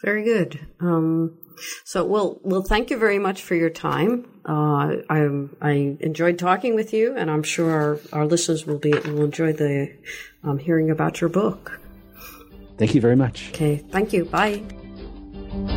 [0.03, 0.59] Very good.
[0.79, 1.37] Um,
[1.83, 4.29] so, well, well, thank you very much for your time.
[4.47, 5.27] Uh, I,
[5.61, 9.53] I enjoyed talking with you, and I'm sure our, our listeners will be will enjoy
[9.53, 9.93] the
[10.43, 11.79] um, hearing about your book.
[12.77, 13.49] Thank you very much.
[13.49, 14.23] Okay, thank you.
[14.25, 14.63] Bye.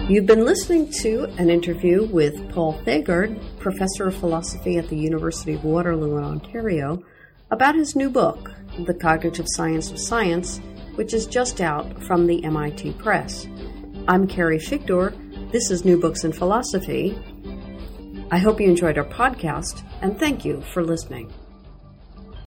[0.08, 5.54] You've been listening to an interview with Paul Thagard, professor of philosophy at the University
[5.54, 7.02] of Waterloo in Ontario,
[7.50, 8.52] about his new book,
[8.86, 10.60] The Cognitive Science of Science,
[10.94, 13.46] which is just out from the MIT Press.
[14.08, 15.16] I'm Carrie Figdor
[15.52, 17.14] this is New Books in Philosophy.
[18.30, 21.30] I hope you enjoyed our podcast, and thank you for listening.